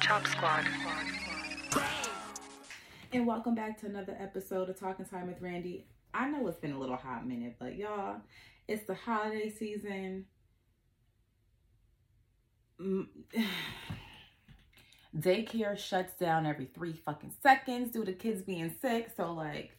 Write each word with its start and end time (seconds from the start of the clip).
Chop 0.00 0.26
Squad. 0.26 0.66
And 3.12 3.26
welcome 3.26 3.54
back 3.54 3.80
to 3.80 3.86
another 3.86 4.16
episode 4.20 4.68
of 4.68 4.78
Talking 4.78 5.06
Time 5.06 5.28
with 5.28 5.40
Randi. 5.40 5.86
I 6.12 6.28
know 6.28 6.46
it's 6.46 6.58
been 6.58 6.72
a 6.72 6.78
little 6.78 6.96
hot 6.96 7.26
minute, 7.26 7.56
but 7.58 7.76
y'all, 7.76 8.16
it's 8.68 8.86
the 8.86 8.94
holiday 8.94 9.50
season. 9.50 10.26
Mm. 12.80 13.06
Daycare 15.16 15.78
shuts 15.78 16.12
down 16.14 16.46
every 16.46 16.66
three 16.66 16.92
fucking 16.92 17.32
seconds 17.42 17.92
due 17.92 18.04
to 18.04 18.12
kids 18.12 18.42
being 18.42 18.74
sick. 18.80 19.10
So, 19.16 19.32
like, 19.32 19.70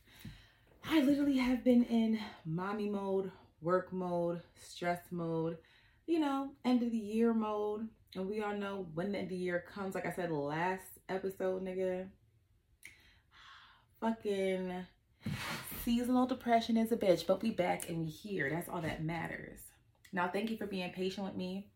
I 0.89 1.01
literally 1.01 1.37
have 1.37 1.63
been 1.63 1.83
in 1.83 2.19
mommy 2.45 2.89
mode, 2.89 3.31
work 3.61 3.93
mode, 3.93 4.41
stress 4.61 5.01
mode, 5.11 5.57
you 6.07 6.19
know, 6.19 6.51
end 6.65 6.83
of 6.83 6.91
the 6.91 6.97
year 6.97 7.33
mode. 7.33 7.87
And 8.15 8.27
we 8.27 8.41
all 8.41 8.55
know 8.55 8.87
when 8.93 9.11
the 9.11 9.19
end 9.19 9.25
of 9.25 9.29
the 9.29 9.35
year 9.35 9.63
comes, 9.73 9.95
like 9.95 10.05
I 10.05 10.11
said 10.11 10.31
last 10.31 10.83
episode, 11.07 11.63
nigga. 11.63 12.07
Fucking 14.01 14.85
seasonal 15.83 16.25
depression 16.25 16.77
is 16.77 16.91
a 16.91 16.97
bitch, 16.97 17.25
but 17.25 17.41
we 17.41 17.51
back 17.51 17.89
and 17.89 17.99
we 17.99 18.05
here. 18.07 18.49
That's 18.49 18.67
all 18.67 18.81
that 18.81 19.03
matters. 19.03 19.59
Now, 20.11 20.27
thank 20.27 20.49
you 20.49 20.57
for 20.57 20.67
being 20.67 20.91
patient 20.91 21.25
with 21.25 21.35
me. 21.35 21.69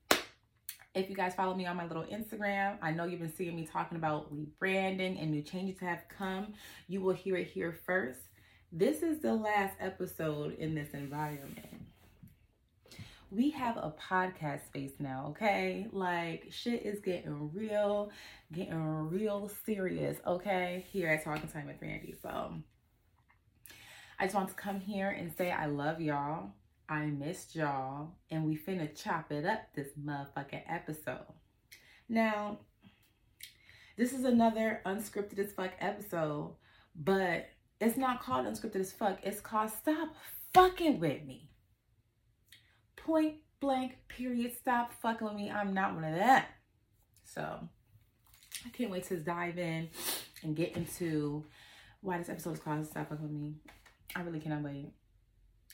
If 0.93 1.09
you 1.09 1.15
guys 1.15 1.35
follow 1.35 1.53
me 1.53 1.65
on 1.65 1.75
my 1.75 1.85
little 1.85 2.05
Instagram, 2.05 2.77
I 2.81 2.91
know 2.91 3.03
you've 3.03 3.19
been 3.19 3.33
seeing 3.33 3.55
me 3.55 3.67
talking 3.71 3.97
about 3.97 4.33
rebranding 4.33 5.21
and 5.21 5.29
new 5.29 5.41
changes 5.41 5.79
have 5.81 6.03
come. 6.09 6.53
You 6.87 7.01
will 7.01 7.13
hear 7.13 7.35
it 7.35 7.47
here 7.47 7.77
first. 7.85 8.19
This 8.71 9.03
is 9.03 9.19
the 9.19 9.33
last 9.33 9.75
episode 9.79 10.55
in 10.57 10.73
this 10.73 10.89
environment. 10.93 11.74
We 13.31 13.49
have 13.51 13.77
a 13.77 13.93
podcast 13.99 14.67
space 14.67 14.93
now, 14.99 15.27
okay? 15.29 15.87
Like 15.91 16.47
shit 16.51 16.85
is 16.85 16.99
getting 17.01 17.51
real, 17.53 18.11
getting 18.53 19.09
real 19.09 19.51
serious, 19.65 20.17
okay? 20.25 20.85
Here 20.91 21.09
at 21.09 21.23
Talking 21.23 21.49
Time 21.49 21.67
with 21.67 21.81
Randi. 21.81 22.15
So 22.21 22.53
I 24.19 24.25
just 24.25 24.35
want 24.35 24.49
to 24.49 24.55
come 24.55 24.79
here 24.79 25.09
and 25.09 25.35
say 25.35 25.51
I 25.51 25.65
love 25.65 25.99
y'all. 25.99 26.51
I 26.87 27.05
missed 27.07 27.55
y'all, 27.55 28.11
and 28.29 28.45
we 28.45 28.55
finna 28.55 28.95
chop 28.95 29.31
it 29.31 29.43
up 29.43 29.61
this 29.73 29.89
motherfucking 29.99 30.61
episode. 30.69 31.25
Now, 32.07 32.59
this 33.97 34.13
is 34.13 34.23
another 34.23 34.81
unscripted 34.85 35.39
as 35.39 35.51
fuck 35.51 35.71
episode, 35.79 36.55
but 36.95 37.47
it's 37.81 37.97
not 37.97 38.21
called 38.21 38.45
unscripted 38.45 38.81
as 38.81 38.93
fuck. 38.93 39.17
It's 39.23 39.41
called 39.41 39.71
Stop 39.71 40.13
Fucking 40.53 40.99
With 40.99 41.23
Me. 41.25 41.49
Point 43.05 43.35
blank, 43.59 43.97
period. 44.07 44.51
Stop 44.59 44.91
fucking 44.99 45.27
with 45.27 45.35
me. 45.35 45.51
I'm 45.51 45.75
not 45.75 45.93
one 45.93 46.03
of 46.03 46.15
that. 46.15 46.47
So, 47.23 47.69
I 48.65 48.69
can't 48.69 48.89
wait 48.89 49.03
to 49.09 49.17
dive 49.17 49.59
in 49.59 49.89
and 50.41 50.55
get 50.55 50.75
into 50.75 51.45
why 52.01 52.17
this 52.17 52.29
episode 52.29 52.53
is 52.53 52.59
called 52.59 52.83
Stop 52.87 53.09
Fucking 53.09 53.31
Me. 53.31 53.53
I 54.15 54.21
really 54.21 54.39
cannot 54.39 54.63
wait 54.63 54.91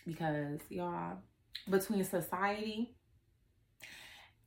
because 0.05 0.59
y'all 0.69 1.19
between 1.69 2.03
society 2.03 2.95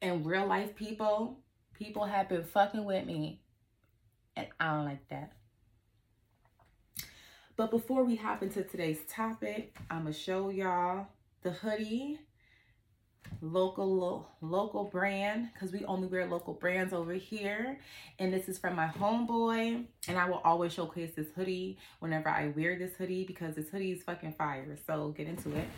and 0.02 0.26
real 0.26 0.46
life 0.46 0.74
people 0.74 1.38
people 1.72 2.04
have 2.04 2.28
been 2.28 2.42
fucking 2.42 2.84
with 2.84 3.06
me 3.06 3.40
and 4.36 4.46
i 4.58 4.74
don't 4.74 4.84
like 4.84 5.08
that 5.08 5.32
but 7.56 7.70
before 7.70 8.04
we 8.04 8.16
hop 8.16 8.42
into 8.42 8.62
today's 8.64 8.98
topic 9.08 9.76
i'm 9.90 10.02
gonna 10.02 10.12
show 10.12 10.48
y'all 10.48 11.06
the 11.42 11.50
hoodie 11.50 12.18
local 13.40 13.94
lo- 13.94 14.26
local 14.40 14.84
brand 14.84 15.48
because 15.52 15.72
we 15.72 15.84
only 15.84 16.08
wear 16.08 16.26
local 16.26 16.54
brands 16.54 16.92
over 16.92 17.12
here. 17.12 17.78
And 18.18 18.32
this 18.32 18.48
is 18.48 18.58
from 18.58 18.74
my 18.74 18.86
homeboy. 18.86 19.84
And 20.08 20.18
i 20.18 20.28
will 20.28 20.40
always 20.44 20.72
showcase 20.72 21.12
this 21.14 21.28
hoodie 21.34 21.78
whenever 22.00 22.28
i 22.28 22.48
wear 22.48 22.78
this 22.78 22.94
hoodie 22.96 23.24
because 23.24 23.54
this 23.54 23.68
hoodie 23.68 23.92
is 23.92 24.02
fucking 24.02 24.34
fire. 24.34 24.76
So 24.86 25.08
get 25.16 25.26
into 25.28 25.54
it. 25.56 25.68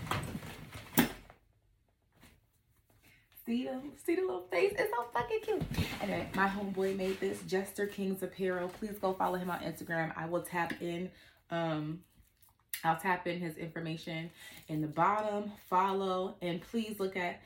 See 3.44 3.64
the 3.64 3.80
see 4.04 4.16
the 4.16 4.22
little 4.22 4.46
face? 4.50 4.72
It's 4.76 4.90
so 4.90 5.04
fucking 5.12 5.40
cute. 5.42 5.62
Anyway 6.02 6.28
my 6.34 6.48
homeboy 6.48 6.96
made 6.96 7.20
this 7.20 7.42
jester 7.42 7.86
kings 7.86 8.22
apparel. 8.22 8.68
Please 8.68 8.98
go 8.98 9.12
follow 9.14 9.36
him 9.36 9.50
on 9.50 9.60
instagram. 9.60 10.12
I 10.16 10.26
will 10.26 10.42
tap 10.42 10.74
in 10.80 11.10
um 11.50 12.00
I'll 12.84 12.96
tap 12.96 13.26
in 13.26 13.40
his 13.40 13.56
information 13.56 14.30
in 14.68 14.80
the 14.80 14.86
bottom, 14.86 15.52
follow, 15.68 16.36
and 16.42 16.60
please 16.60 16.98
look 16.98 17.16
at 17.16 17.40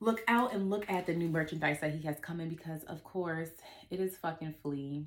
look 0.00 0.22
out 0.28 0.52
and 0.52 0.70
look 0.70 0.88
at 0.88 1.06
the 1.06 1.14
new 1.14 1.28
merchandise 1.28 1.80
that 1.80 1.92
he 1.92 2.00
has 2.06 2.20
coming 2.20 2.48
because 2.48 2.84
of 2.84 3.02
course 3.02 3.50
it 3.90 4.00
is 4.00 4.16
fucking 4.16 4.54
flea. 4.62 5.04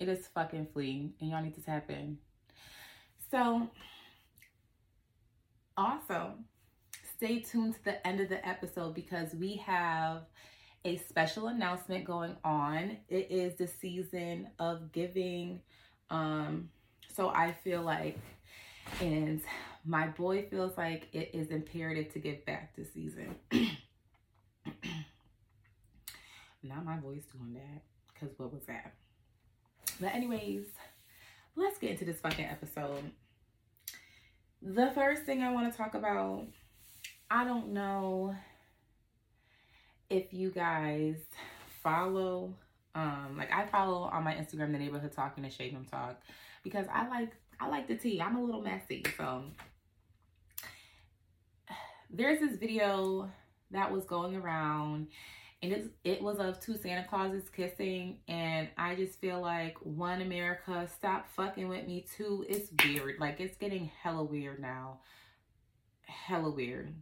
It 0.00 0.08
is 0.08 0.28
fucking 0.28 0.68
flea 0.72 1.12
and 1.20 1.30
y'all 1.30 1.42
need 1.42 1.54
to 1.54 1.62
tap 1.62 1.90
in. 1.90 2.18
So 3.30 3.68
also 5.76 6.34
stay 7.16 7.40
tuned 7.40 7.74
to 7.74 7.84
the 7.84 8.06
end 8.06 8.20
of 8.20 8.28
the 8.28 8.46
episode 8.46 8.94
because 8.94 9.34
we 9.34 9.56
have 9.56 10.22
a 10.84 10.96
special 10.96 11.48
announcement 11.48 12.04
going 12.04 12.36
on. 12.44 12.96
It 13.08 13.30
is 13.30 13.54
the 13.56 13.68
season 13.68 14.48
of 14.58 14.90
giving. 14.92 15.60
Um, 16.10 16.70
so 17.14 17.28
I 17.28 17.52
feel 17.52 17.82
like 17.82 18.18
and 19.00 19.40
my 19.84 20.06
boy 20.08 20.46
feels 20.50 20.76
like 20.76 21.08
it 21.12 21.30
is 21.34 21.48
imperative 21.48 22.12
to 22.12 22.18
give 22.18 22.44
back 22.44 22.76
this 22.76 22.92
season. 22.92 23.34
Not 26.62 26.84
my 26.84 26.98
voice 26.98 27.24
doing 27.36 27.54
that, 27.54 27.82
because 28.12 28.38
what 28.38 28.52
was 28.52 28.62
that? 28.66 28.94
But, 30.00 30.14
anyways, 30.14 30.66
let's 31.56 31.78
get 31.78 31.90
into 31.90 32.04
this 32.04 32.20
fucking 32.20 32.44
episode. 32.44 33.10
The 34.62 34.92
first 34.94 35.24
thing 35.24 35.42
I 35.42 35.52
want 35.52 35.72
to 35.72 35.76
talk 35.76 35.94
about, 35.94 36.46
I 37.30 37.44
don't 37.44 37.72
know 37.72 38.36
if 40.08 40.32
you 40.32 40.50
guys 40.50 41.16
follow, 41.82 42.54
um, 42.94 43.34
like 43.36 43.50
I 43.52 43.66
follow 43.66 44.02
on 44.02 44.22
my 44.22 44.34
Instagram, 44.34 44.70
the 44.70 44.78
neighborhood 44.78 45.12
talking 45.12 45.42
and 45.42 45.52
shade 45.52 45.76
talk, 45.90 46.20
because 46.62 46.86
I 46.92 47.08
like 47.08 47.32
I 47.62 47.68
like 47.68 47.86
the 47.86 47.94
tea. 47.94 48.20
I'm 48.20 48.36
a 48.36 48.42
little 48.42 48.60
messy. 48.60 49.04
So 49.16 49.44
there's 52.10 52.40
this 52.40 52.56
video 52.58 53.30
that 53.70 53.90
was 53.92 54.04
going 54.04 54.34
around 54.34 55.06
and 55.62 55.72
it's, 55.72 55.88
it 56.02 56.20
was 56.20 56.38
of 56.38 56.60
two 56.60 56.76
Santa 56.76 57.06
Clauses 57.08 57.48
kissing 57.48 58.18
and 58.26 58.68
I 58.76 58.96
just 58.96 59.20
feel 59.20 59.40
like 59.40 59.76
one 59.80 60.20
America 60.22 60.88
stop 60.92 61.28
fucking 61.36 61.68
with 61.68 61.86
me 61.86 62.04
two 62.16 62.44
it's 62.48 62.70
weird 62.84 63.20
like 63.20 63.40
it's 63.40 63.56
getting 63.56 63.90
hella 64.02 64.24
weird 64.24 64.60
now 64.60 64.98
hella 66.04 66.50
weird 66.50 66.92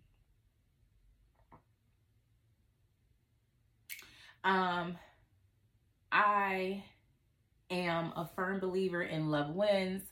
um 4.44 4.96
I 6.12 6.84
am 7.70 8.12
a 8.14 8.28
firm 8.36 8.60
believer 8.60 9.02
in 9.02 9.30
love 9.30 9.54
wins 9.54 10.02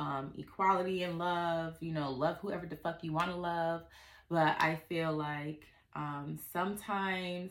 um, 0.00 0.32
equality 0.38 1.02
and 1.02 1.18
love, 1.18 1.76
you 1.80 1.92
know, 1.92 2.10
love 2.10 2.38
whoever 2.38 2.66
the 2.66 2.76
fuck 2.76 3.04
you 3.04 3.12
want 3.12 3.30
to 3.30 3.36
love. 3.36 3.82
But 4.30 4.56
I 4.58 4.80
feel 4.88 5.12
like 5.12 5.66
um, 5.94 6.38
sometimes, 6.52 7.50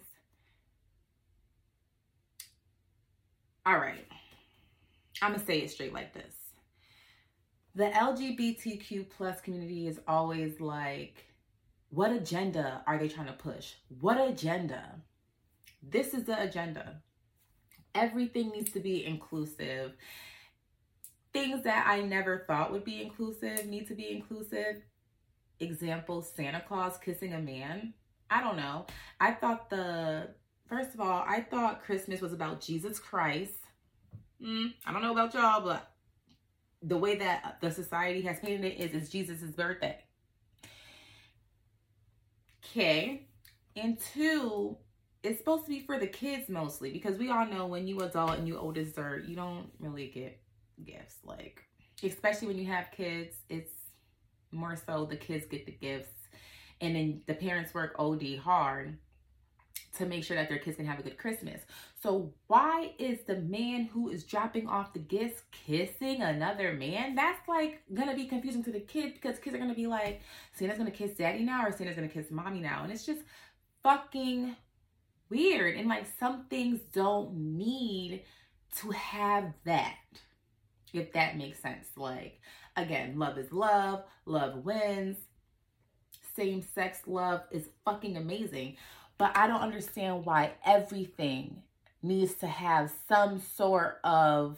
all 3.65 3.77
right, 3.77 4.07
I'm 5.21 5.33
gonna 5.33 5.45
say 5.45 5.59
it 5.59 5.69
straight 5.69 5.93
like 5.93 6.13
this. 6.13 6.33
The 7.75 7.91
LGBTQ 7.91 9.09
plus 9.15 9.39
community 9.41 9.87
is 9.87 9.99
always 10.07 10.59
like, 10.59 11.25
what 11.91 12.11
agenda 12.11 12.81
are 12.87 12.97
they 12.97 13.07
trying 13.07 13.27
to 13.27 13.33
push? 13.33 13.73
What 14.01 14.19
agenda? 14.19 14.95
This 15.83 16.15
is 16.15 16.23
the 16.23 16.41
agenda. 16.41 17.03
Everything 17.93 18.49
needs 18.49 18.71
to 18.71 18.79
be 18.79 19.05
inclusive 19.05 19.93
things 21.33 21.63
that 21.63 21.85
I 21.87 22.01
never 22.01 22.43
thought 22.47 22.71
would 22.71 22.83
be 22.83 23.01
inclusive 23.01 23.65
need 23.65 23.87
to 23.87 23.95
be 23.95 24.11
inclusive. 24.11 24.81
Example 25.59 26.21
Santa 26.21 26.61
Claus 26.61 26.97
kissing 26.97 27.33
a 27.33 27.39
man. 27.39 27.93
I 28.29 28.41
don't 28.41 28.57
know. 28.57 28.85
I 29.19 29.31
thought 29.31 29.69
the, 29.69 30.29
first 30.67 30.93
of 30.93 31.01
all, 31.01 31.23
I 31.27 31.41
thought 31.41 31.83
Christmas 31.83 32.21
was 32.21 32.33
about 32.33 32.61
Jesus 32.61 32.99
Christ. 32.99 33.53
Mm, 34.41 34.73
I 34.85 34.93
don't 34.93 35.01
know 35.01 35.11
about 35.11 35.33
y'all, 35.33 35.61
but 35.61 35.91
the 36.81 36.97
way 36.97 37.17
that 37.17 37.57
the 37.61 37.71
society 37.71 38.21
has 38.21 38.39
painted 38.39 38.65
it 38.65 38.79
is 38.79 38.93
it's 38.93 39.09
Jesus' 39.09 39.51
birthday. 39.51 39.97
Okay. 42.65 43.27
And 43.75 43.99
two, 44.13 44.77
it's 45.23 45.39
supposed 45.39 45.65
to 45.65 45.69
be 45.69 45.81
for 45.81 45.99
the 45.99 46.07
kids 46.07 46.49
mostly 46.49 46.91
because 46.91 47.17
we 47.17 47.29
all 47.29 47.45
know 47.45 47.65
when 47.65 47.87
you 47.87 47.99
adult 47.99 48.37
and 48.37 48.47
you 48.47 48.57
old 48.57 48.75
dessert, 48.75 49.25
you 49.25 49.35
don't 49.35 49.69
really 49.79 50.07
get 50.07 50.38
gifts. 50.83 51.17
Like, 51.23 51.63
especially 52.03 52.47
when 52.47 52.57
you 52.57 52.65
have 52.65 52.91
kids, 52.91 53.35
it's 53.49 53.71
more 54.51 54.75
so 54.75 55.05
the 55.05 55.15
kids 55.15 55.45
get 55.45 55.65
the 55.65 55.71
gifts 55.71 56.19
and 56.81 56.95
then 56.95 57.21
the 57.27 57.33
parents 57.33 57.73
work 57.73 57.95
OD 57.99 58.37
hard 58.41 58.97
to 59.97 60.05
make 60.05 60.23
sure 60.23 60.37
that 60.37 60.47
their 60.49 60.59
kids 60.59 60.77
can 60.77 60.85
have 60.85 60.99
a 60.99 61.03
good 61.03 61.17
Christmas. 61.17 61.61
So 62.01 62.33
why 62.47 62.93
is 62.99 63.19
the 63.25 63.37
man 63.37 63.85
who 63.85 64.09
is 64.09 64.23
dropping 64.23 64.67
off 64.67 64.93
the 64.93 64.99
gifts 64.99 65.41
kissing 65.51 66.21
another 66.21 66.73
man? 66.73 67.15
That's 67.15 67.45
like 67.47 67.81
gonna 67.93 68.15
be 68.15 68.25
confusing 68.25 68.63
to 68.63 68.71
the 68.71 68.79
kid 68.79 69.13
because 69.13 69.39
kids 69.39 69.55
are 69.55 69.59
gonna 69.59 69.73
be 69.73 69.87
like, 69.87 70.21
Santa's 70.53 70.77
gonna 70.77 70.91
kiss 70.91 71.11
daddy 71.11 71.43
now 71.43 71.65
or 71.65 71.71
Santa's 71.71 71.95
gonna 71.95 72.07
kiss 72.07 72.31
mommy 72.31 72.59
now. 72.59 72.83
And 72.83 72.91
it's 72.91 73.05
just 73.05 73.21
fucking 73.83 74.55
weird. 75.29 75.75
And 75.75 75.89
like 75.89 76.05
some 76.19 76.45
things 76.49 76.79
don't 76.93 77.33
need 77.33 78.23
to 78.77 78.91
have 78.91 79.53
that. 79.65 79.95
If 80.93 81.13
that 81.13 81.37
makes 81.37 81.59
sense. 81.59 81.87
Like 81.95 82.39
again, 82.75 83.17
love 83.17 83.37
is 83.37 83.51
love, 83.51 84.03
love 84.25 84.65
wins. 84.65 85.17
Same 86.35 86.61
sex 86.61 87.01
love 87.05 87.41
is 87.51 87.69
fucking 87.85 88.17
amazing. 88.17 88.77
But 89.17 89.35
I 89.35 89.47
don't 89.47 89.61
understand 89.61 90.25
why 90.25 90.53
everything 90.65 91.63
needs 92.01 92.35
to 92.35 92.47
have 92.47 92.91
some 93.07 93.39
sort 93.39 93.99
of 94.03 94.57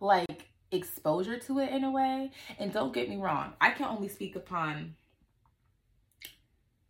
like 0.00 0.48
exposure 0.72 1.38
to 1.38 1.60
it 1.60 1.70
in 1.70 1.84
a 1.84 1.90
way. 1.90 2.32
And 2.58 2.72
don't 2.72 2.92
get 2.92 3.08
me 3.08 3.16
wrong, 3.16 3.52
I 3.60 3.70
can 3.70 3.86
only 3.86 4.08
speak 4.08 4.36
upon 4.36 4.96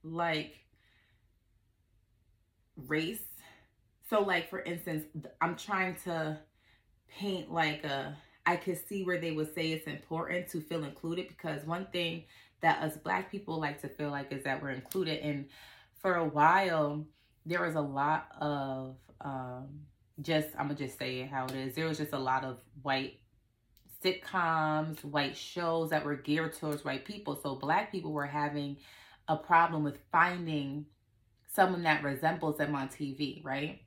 like 0.02 0.61
race. 2.76 3.22
So 4.08 4.22
like 4.22 4.48
for 4.50 4.60
instance, 4.60 5.04
I'm 5.40 5.56
trying 5.56 5.96
to 6.04 6.38
paint 7.08 7.52
like 7.52 7.84
a 7.84 8.16
I 8.44 8.56
could 8.56 8.78
see 8.88 9.04
where 9.04 9.20
they 9.20 9.30
would 9.30 9.54
say 9.54 9.72
it's 9.72 9.86
important 9.86 10.48
to 10.48 10.60
feel 10.60 10.84
included 10.84 11.28
because 11.28 11.64
one 11.64 11.86
thing 11.92 12.24
that 12.60 12.82
us 12.82 12.96
black 12.96 13.30
people 13.30 13.60
like 13.60 13.80
to 13.82 13.88
feel 13.88 14.10
like 14.10 14.32
is 14.32 14.44
that 14.44 14.62
we're 14.62 14.70
included 14.70 15.20
and 15.20 15.46
for 16.00 16.16
a 16.16 16.24
while 16.24 17.06
there 17.46 17.62
was 17.62 17.74
a 17.74 17.80
lot 17.80 18.28
of 18.40 18.96
um 19.20 19.68
just 20.20 20.48
I'm 20.58 20.68
gonna 20.68 20.78
just 20.78 20.98
say 20.98 21.20
it 21.20 21.30
how 21.30 21.46
it 21.46 21.54
is. 21.54 21.74
There 21.74 21.86
was 21.86 21.98
just 21.98 22.12
a 22.12 22.18
lot 22.18 22.44
of 22.44 22.58
white 22.82 23.20
sitcoms, 24.04 25.02
white 25.04 25.36
shows 25.36 25.90
that 25.90 26.04
were 26.04 26.16
geared 26.16 26.54
towards 26.54 26.84
white 26.84 27.04
people. 27.04 27.38
So 27.42 27.54
black 27.54 27.90
people 27.92 28.12
were 28.12 28.26
having 28.26 28.76
a 29.28 29.36
problem 29.36 29.84
with 29.84 29.98
finding 30.10 30.86
someone 31.54 31.82
that 31.82 32.02
resembles 32.02 32.58
them 32.58 32.74
on 32.74 32.88
TV, 32.88 33.44
right? 33.44 33.80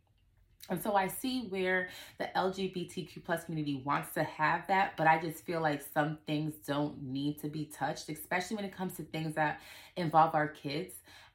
And 0.69 0.81
so 0.81 0.93
I 0.93 1.07
see 1.07 1.47
where 1.49 1.89
the 2.17 2.29
LGBTQ 2.35 3.23
plus 3.23 3.43
community 3.43 3.81
wants 3.85 4.13
to 4.15 4.23
have 4.23 4.65
that, 4.67 4.97
but 4.97 5.05
I 5.05 5.19
just 5.19 5.45
feel 5.45 5.61
like 5.61 5.83
some 5.93 6.17
things 6.25 6.55
don't 6.65 7.03
need 7.03 7.39
to 7.41 7.49
be 7.49 7.65
touched, 7.65 8.09
especially 8.09 8.55
when 8.55 8.65
it 8.65 8.75
comes 8.75 8.95
to 8.97 9.03
things 9.03 9.35
that 9.35 9.61
involve 9.95 10.33
our 10.33 10.47
kids. 10.47 10.93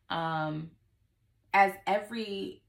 Um, 0.08 0.70
as 1.54 1.72
every 1.86 2.62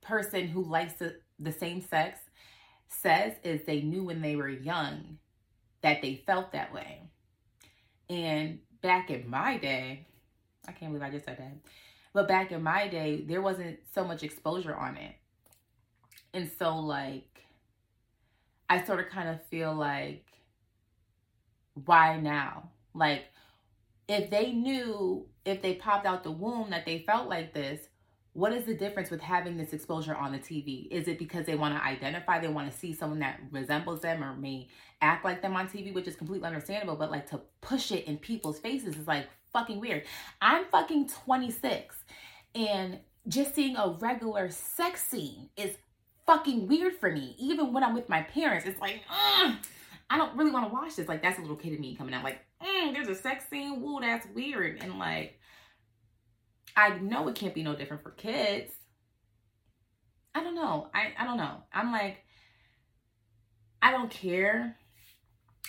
person 0.00 0.46
who 0.46 0.62
likes 0.62 0.94
the, 0.94 1.16
the 1.40 1.52
same 1.52 1.80
sex 1.80 2.20
says, 2.88 3.34
is 3.42 3.64
they 3.66 3.80
knew 3.82 4.04
when 4.04 4.22
they 4.22 4.36
were 4.36 4.48
young 4.48 5.18
that 5.82 6.02
they 6.02 6.22
felt 6.26 6.52
that 6.52 6.72
way. 6.72 7.02
And 8.08 8.60
back 8.80 9.10
in 9.10 9.28
my 9.28 9.58
day, 9.58 10.06
I 10.68 10.72
can't 10.72 10.92
believe 10.92 11.06
I 11.06 11.10
just 11.10 11.24
said 11.24 11.38
that 11.38 11.52
but 12.12 12.28
back 12.28 12.52
in 12.52 12.62
my 12.62 12.88
day, 12.88 13.24
there 13.26 13.42
wasn't 13.42 13.78
so 13.94 14.04
much 14.04 14.22
exposure 14.22 14.74
on 14.74 14.96
it. 14.96 15.14
And 16.32 16.50
so, 16.58 16.76
like, 16.76 17.44
I 18.68 18.84
sort 18.84 19.00
of 19.00 19.08
kind 19.08 19.28
of 19.28 19.44
feel 19.46 19.74
like, 19.74 20.26
why 21.84 22.18
now? 22.18 22.70
Like, 22.94 23.26
if 24.08 24.30
they 24.30 24.52
knew 24.52 25.26
if 25.44 25.62
they 25.62 25.74
popped 25.74 26.06
out 26.06 26.24
the 26.24 26.30
womb 26.30 26.70
that 26.70 26.86
they 26.86 27.04
felt 27.06 27.28
like 27.28 27.54
this, 27.54 27.88
what 28.32 28.52
is 28.52 28.64
the 28.64 28.74
difference 28.74 29.10
with 29.10 29.20
having 29.20 29.56
this 29.56 29.72
exposure 29.72 30.14
on 30.14 30.32
the 30.32 30.38
TV? 30.38 30.88
Is 30.90 31.08
it 31.08 31.18
because 31.18 31.46
they 31.46 31.56
want 31.56 31.76
to 31.76 31.84
identify, 31.84 32.38
they 32.38 32.48
want 32.48 32.70
to 32.70 32.76
see 32.76 32.92
someone 32.92 33.18
that 33.20 33.40
resembles 33.50 34.00
them 34.00 34.22
or 34.22 34.34
may 34.34 34.68
act 35.00 35.24
like 35.24 35.40
them 35.40 35.56
on 35.56 35.68
TV, 35.68 35.92
which 35.94 36.06
is 36.06 36.16
completely 36.16 36.46
understandable, 36.46 36.96
but 36.96 37.10
like 37.10 37.28
to 37.30 37.40
push 37.60 37.90
it 37.90 38.04
in 38.06 38.16
people's 38.18 38.58
faces 38.58 38.96
is 38.96 39.06
like 39.06 39.28
fucking 39.52 39.80
weird. 39.80 40.04
I'm 40.40 40.64
fucking 40.66 41.08
26 41.24 41.96
and 42.54 42.98
just 43.26 43.54
seeing 43.54 43.76
a 43.76 43.90
regular 44.00 44.50
sex 44.50 45.04
scene 45.04 45.50
is 45.56 45.76
fucking 46.26 46.66
weird 46.66 46.94
for 46.94 47.10
me. 47.10 47.34
Even 47.38 47.72
when 47.72 47.84
I'm 47.84 47.94
with 47.94 48.08
my 48.08 48.22
parents, 48.22 48.66
it's 48.66 48.80
like, 48.80 49.02
I 49.10 50.16
don't 50.16 50.36
really 50.36 50.50
want 50.50 50.68
to 50.68 50.72
watch 50.72 50.96
this. 50.96 51.08
Like, 51.08 51.22
that's 51.22 51.38
a 51.38 51.42
little 51.42 51.56
kid 51.56 51.72
in 51.72 51.80
me 51.80 51.94
coming 51.94 52.14
out, 52.14 52.24
like, 52.24 52.40
mm, 52.62 52.92
there's 52.92 53.08
a 53.08 53.14
sex 53.14 53.44
scene. 53.48 53.82
Woo, 53.82 54.00
that's 54.00 54.26
weird. 54.34 54.82
And 54.82 54.98
like, 54.98 55.38
I 56.76 56.98
know 56.98 57.28
it 57.28 57.34
can't 57.34 57.54
be 57.54 57.62
no 57.62 57.74
different 57.74 58.02
for 58.02 58.10
kids. 58.10 58.72
I 60.34 60.42
don't 60.42 60.54
know. 60.54 60.88
I, 60.94 61.12
I 61.18 61.24
don't 61.24 61.36
know. 61.36 61.62
I'm 61.72 61.92
like, 61.92 62.24
I 63.82 63.90
don't 63.90 64.10
care 64.10 64.76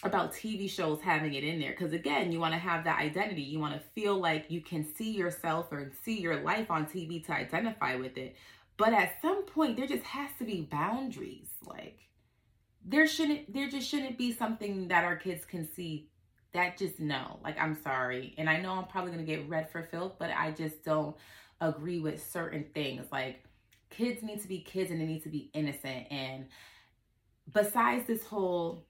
about 0.04 0.34
TV 0.34 0.70
shows 0.70 1.02
having 1.02 1.34
it 1.34 1.44
in 1.44 1.60
there 1.60 1.72
because 1.72 1.94
again, 1.94 2.32
you 2.32 2.40
want 2.40 2.54
to 2.54 2.60
have 2.60 2.84
that 2.86 3.00
identity. 3.00 3.42
You 3.42 3.60
want 3.60 3.74
to 3.74 3.88
feel 3.94 4.20
like 4.20 4.46
you 4.50 4.62
can 4.62 4.86
see 4.96 5.12
yourself 5.12 5.68
or 5.72 5.92
see 6.04 6.20
your 6.20 6.42
life 6.42 6.72
on 6.72 6.86
TV 6.86 7.26
to 7.26 7.34
identify 7.34 7.96
with 7.96 8.18
it. 8.18 8.36
But 8.78 8.94
at 8.94 9.22
some 9.22 9.46
point 9.46 9.76
there 9.76 9.88
just 9.88 10.06
has 10.06 10.30
to 10.40 10.46
be 10.46 10.62
boundaries. 10.62 11.50
Like 11.66 12.00
there 12.86 13.08
shouldn't 13.08 13.54
there 13.54 13.70
just 13.70 13.90
shouldn't 13.90 14.18
be 14.18 14.32
something 14.32 14.88
that 14.88 15.04
our 15.04 15.18
kids 15.18 15.44
can 15.44 15.68
see 15.74 16.08
that 16.54 16.78
just 16.78 17.00
no. 17.00 17.40
Like 17.44 17.60
I'm 17.60 17.78
sorry. 17.84 18.34
And 18.38 18.50
I 18.50 18.62
know 18.62 18.74
I'm 18.74 18.86
probably 18.86 19.12
going 19.12 19.26
to 19.26 19.32
get 19.32 19.50
red 19.50 19.70
for 19.70 19.84
filth, 19.84 20.14
but 20.18 20.32
I 20.32 20.52
just 20.52 20.84
don't 20.84 21.16
agree 21.60 22.00
with 22.00 22.26
certain 22.26 22.66
things. 22.74 23.06
Like 23.12 23.44
kids 23.90 24.24
need 24.24 24.42
to 24.42 24.48
be 24.48 24.60
kids 24.60 24.92
and 24.92 25.02
they 25.02 25.06
need 25.06 25.24
to 25.24 25.30
be 25.30 25.50
innocent 25.54 26.08
and 26.12 26.46
besides 27.54 28.06
this 28.06 28.24
whole 28.24 28.86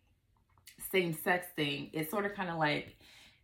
same 0.92 1.14
sex 1.14 1.48
thing, 1.56 1.90
it's 1.94 2.12
sort 2.12 2.26
of 2.26 2.34
kind 2.34 2.50
of 2.50 2.58
like 2.58 2.98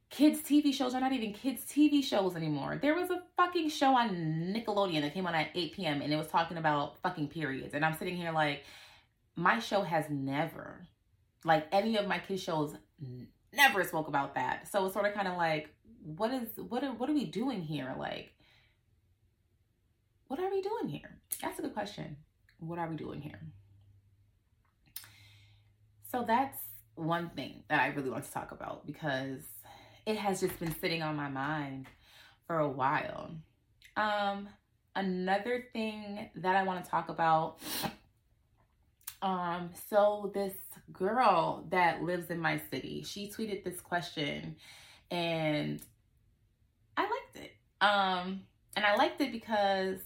kids 0.09 0.41
TV 0.41 0.73
shows 0.73 0.93
are 0.93 1.01
not 1.01 1.13
even 1.13 1.33
kids 1.33 1.63
TV 1.63 2.03
shows 2.03 2.35
anymore. 2.35 2.79
There 2.81 2.95
was 2.95 3.09
a 3.09 3.21
fucking 3.37 3.69
show 3.69 3.95
on 3.95 4.09
Nickelodeon 4.55 5.01
that 5.01 5.13
came 5.13 5.27
on 5.27 5.35
at 5.35 5.49
8 5.55 5.73
p.m. 5.73 6.01
and 6.01 6.13
it 6.13 6.17
was 6.17 6.27
talking 6.27 6.57
about 6.57 6.97
fucking 6.99 7.29
periods. 7.29 7.73
And 7.73 7.83
I'm 7.83 7.97
sitting 7.97 8.15
here 8.15 8.31
like, 8.31 8.63
my 9.35 9.59
show 9.59 9.81
has 9.81 10.05
never, 10.09 10.87
like 11.43 11.67
any 11.71 11.97
of 11.97 12.07
my 12.07 12.19
kids 12.19 12.41
shows, 12.41 12.75
never 13.53 13.83
spoke 13.83 14.07
about 14.07 14.35
that. 14.35 14.71
So 14.71 14.85
it's 14.85 14.93
sort 14.93 15.05
of 15.05 15.13
kind 15.13 15.27
of 15.27 15.37
like, 15.37 15.69
what 16.05 16.31
is 16.31 16.49
what 16.69 16.83
are 16.83 16.93
what 16.93 17.09
are 17.09 17.13
we 17.13 17.25
doing 17.25 17.61
here? 17.61 17.95
Like, 17.97 18.31
what 20.27 20.39
are 20.39 20.51
we 20.51 20.61
doing 20.61 20.87
here? 20.87 21.17
That's 21.41 21.57
a 21.59 21.63
good 21.63 21.73
question. 21.73 22.15
What 22.59 22.79
are 22.79 22.87
we 22.87 22.95
doing 22.95 23.21
here? 23.21 23.39
So 26.11 26.23
that's 26.25 26.57
one 26.95 27.29
thing 27.35 27.63
that 27.69 27.81
I 27.81 27.87
really 27.87 28.09
want 28.09 28.23
to 28.25 28.31
talk 28.31 28.51
about 28.51 28.85
because 28.85 29.41
it 30.05 30.17
has 30.17 30.41
just 30.41 30.59
been 30.59 30.73
sitting 30.79 31.01
on 31.01 31.15
my 31.15 31.29
mind 31.29 31.87
for 32.47 32.59
a 32.59 32.69
while. 32.69 33.31
Um, 33.97 34.47
another 34.95 35.65
thing 35.73 36.29
that 36.35 36.55
I 36.55 36.63
want 36.63 36.83
to 36.83 36.89
talk 36.89 37.09
about. 37.09 37.59
Um, 39.21 39.71
so 39.89 40.31
this 40.33 40.53
girl 40.91 41.65
that 41.69 42.03
lives 42.03 42.29
in 42.29 42.39
my 42.39 42.61
city, 42.71 43.03
she 43.03 43.29
tweeted 43.29 43.63
this 43.63 43.81
question 43.81 44.55
and 45.09 45.81
I 46.95 47.01
liked 47.01 47.37
it. 47.37 47.51
Um, 47.81 48.41
and 48.75 48.85
I 48.85 48.95
liked 48.95 49.19
it 49.21 49.31
because 49.31 49.99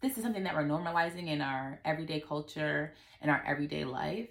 this 0.00 0.16
is 0.16 0.22
something 0.22 0.44
that 0.44 0.54
we're 0.54 0.64
normalizing 0.64 1.28
in 1.28 1.40
our 1.40 1.80
everyday 1.84 2.20
culture, 2.20 2.94
in 3.22 3.30
our 3.30 3.42
everyday 3.46 3.84
life. 3.84 4.28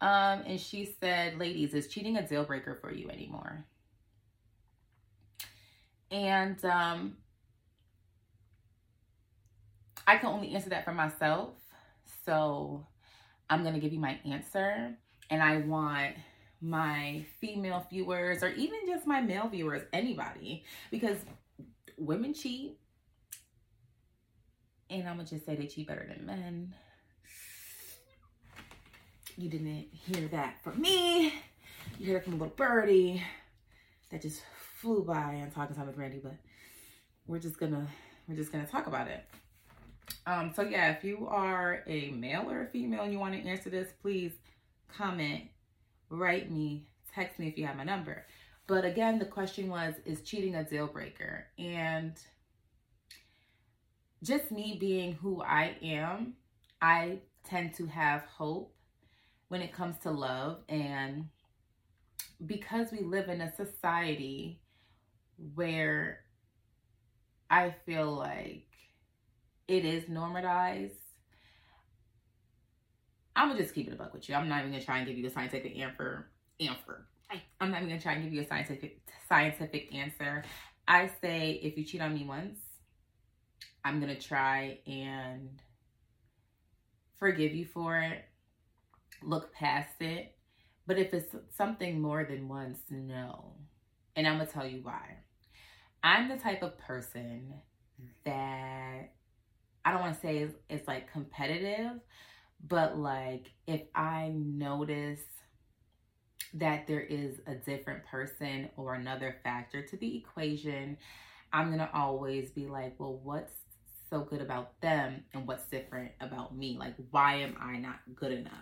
Um, 0.00 0.42
and 0.46 0.60
she 0.60 0.94
said, 1.00 1.38
ladies, 1.38 1.74
is 1.74 1.88
cheating 1.88 2.16
a 2.16 2.26
deal 2.26 2.44
breaker 2.44 2.78
for 2.80 2.92
you 2.92 3.08
anymore? 3.10 3.64
And 6.10 6.62
um, 6.64 7.16
I 10.06 10.16
can 10.16 10.28
only 10.28 10.54
answer 10.54 10.70
that 10.70 10.84
for 10.84 10.92
myself. 10.92 11.50
So 12.24 12.86
I'm 13.50 13.62
going 13.62 13.74
to 13.74 13.80
give 13.80 13.92
you 13.92 14.00
my 14.00 14.18
answer. 14.24 14.94
And 15.30 15.42
I 15.42 15.58
want 15.58 16.14
my 16.60 17.24
female 17.40 17.86
viewers 17.90 18.42
or 18.42 18.48
even 18.50 18.80
just 18.86 19.06
my 19.06 19.20
male 19.20 19.48
viewers, 19.48 19.82
anybody, 19.92 20.64
because 20.90 21.18
women 21.96 22.34
cheat. 22.34 22.78
And 24.90 25.06
I'm 25.06 25.16
going 25.16 25.26
to 25.26 25.34
just 25.34 25.44
say 25.44 25.56
they 25.56 25.66
cheat 25.66 25.88
better 25.88 26.08
than 26.08 26.24
men. 26.24 26.74
You 29.38 29.48
didn't 29.48 29.86
hear 29.92 30.26
that 30.32 30.60
from 30.64 30.80
me. 30.80 31.32
You 31.96 32.08
heard 32.08 32.16
it 32.16 32.24
from 32.24 32.32
a 32.32 32.36
little 32.38 32.54
birdie 32.56 33.22
that 34.10 34.20
just 34.20 34.42
flew 34.80 35.04
by 35.04 35.34
and 35.34 35.54
talking 35.54 35.76
time 35.76 35.86
with 35.86 35.96
but 36.24 36.34
we're 37.28 37.38
just 37.38 37.56
gonna 37.56 37.86
we're 38.26 38.34
just 38.34 38.50
gonna 38.50 38.66
talk 38.66 38.88
about 38.88 39.06
it. 39.06 39.24
Um, 40.26 40.52
so 40.56 40.62
yeah, 40.62 40.90
if 40.90 41.04
you 41.04 41.28
are 41.30 41.84
a 41.86 42.10
male 42.10 42.50
or 42.50 42.64
a 42.64 42.66
female 42.66 43.02
and 43.02 43.12
you 43.12 43.20
want 43.20 43.32
to 43.34 43.48
answer 43.48 43.70
this, 43.70 43.92
please 44.02 44.32
comment, 44.88 45.44
write 46.10 46.50
me, 46.50 46.88
text 47.14 47.38
me 47.38 47.46
if 47.46 47.56
you 47.56 47.64
have 47.64 47.76
my 47.76 47.84
number. 47.84 48.26
But 48.66 48.84
again, 48.84 49.20
the 49.20 49.24
question 49.24 49.68
was 49.68 49.94
is 50.04 50.22
cheating 50.22 50.56
a 50.56 50.64
deal 50.64 50.88
breaker? 50.88 51.46
And 51.56 52.14
just 54.20 54.50
me 54.50 54.78
being 54.80 55.12
who 55.12 55.40
I 55.42 55.76
am, 55.80 56.34
I 56.82 57.20
tend 57.44 57.74
to 57.74 57.86
have 57.86 58.22
hope 58.22 58.74
when 59.48 59.62
it 59.62 59.72
comes 59.72 59.96
to 60.02 60.10
love. 60.10 60.58
And 60.68 61.28
because 62.46 62.92
we 62.92 63.00
live 63.00 63.28
in 63.28 63.40
a 63.40 63.54
society 63.56 64.60
where 65.54 66.20
I 67.50 67.74
feel 67.86 68.12
like 68.12 68.66
it 69.66 69.84
is 69.84 70.08
normalized, 70.08 70.94
I'm 73.36 73.48
gonna 73.48 73.60
just 73.60 73.74
keep 73.74 73.86
it 73.86 73.94
a 73.94 73.96
buck 73.96 74.12
with 74.12 74.28
you. 74.28 74.34
I'm 74.34 74.48
not 74.48 74.60
even 74.60 74.72
gonna 74.72 74.84
try 74.84 74.98
and 74.98 75.06
give 75.06 75.16
you 75.16 75.26
a 75.26 75.30
scientific 75.30 75.76
answer. 75.78 76.28
Answer. 76.60 77.06
I'm 77.60 77.70
not 77.70 77.78
even 77.78 77.90
gonna 77.90 78.00
try 78.00 78.14
and 78.14 78.24
give 78.24 78.32
you 78.32 78.40
a 78.40 78.46
scientific 78.46 79.00
scientific 79.28 79.94
answer. 79.94 80.44
I 80.88 81.10
say 81.20 81.60
if 81.62 81.76
you 81.76 81.84
cheat 81.84 82.00
on 82.00 82.14
me 82.14 82.24
once, 82.24 82.58
I'm 83.84 84.00
gonna 84.00 84.18
try 84.18 84.78
and 84.86 85.60
forgive 87.16 87.54
you 87.54 87.66
for 87.66 87.98
it, 88.00 88.24
look 89.22 89.52
past 89.52 90.00
it. 90.00 90.34
But 90.86 90.98
if 90.98 91.12
it's 91.12 91.34
something 91.56 92.00
more 92.00 92.24
than 92.24 92.48
once, 92.48 92.78
no. 92.90 93.52
And 94.16 94.26
I'm 94.26 94.38
gonna 94.38 94.50
tell 94.50 94.66
you 94.66 94.80
why. 94.82 95.16
I'm 96.02 96.28
the 96.28 96.36
type 96.36 96.62
of 96.62 96.78
person 96.78 97.54
that 98.24 99.10
I 99.84 99.92
don't 99.92 100.00
want 100.00 100.14
to 100.14 100.20
say 100.20 100.38
it's, 100.38 100.54
it's 100.68 100.88
like 100.88 101.10
competitive, 101.10 102.00
but 102.66 102.98
like 102.98 103.46
if 103.66 103.82
I 103.94 104.32
notice 104.34 105.20
that 106.54 106.86
there 106.86 107.00
is 107.00 107.40
a 107.46 107.54
different 107.54 108.04
person 108.06 108.70
or 108.76 108.94
another 108.94 109.36
factor 109.42 109.82
to 109.86 109.96
the 109.96 110.16
equation, 110.16 110.96
I'm 111.52 111.68
going 111.68 111.78
to 111.78 111.90
always 111.92 112.50
be 112.50 112.66
like, 112.66 112.94
well, 112.98 113.20
what's 113.22 113.52
so 114.10 114.20
good 114.20 114.40
about 114.40 114.80
them 114.80 115.24
and 115.34 115.46
what's 115.46 115.66
different 115.66 116.12
about 116.20 116.56
me? 116.56 116.76
Like, 116.78 116.94
why 117.10 117.36
am 117.36 117.56
I 117.60 117.76
not 117.78 118.00
good 118.14 118.32
enough? 118.32 118.52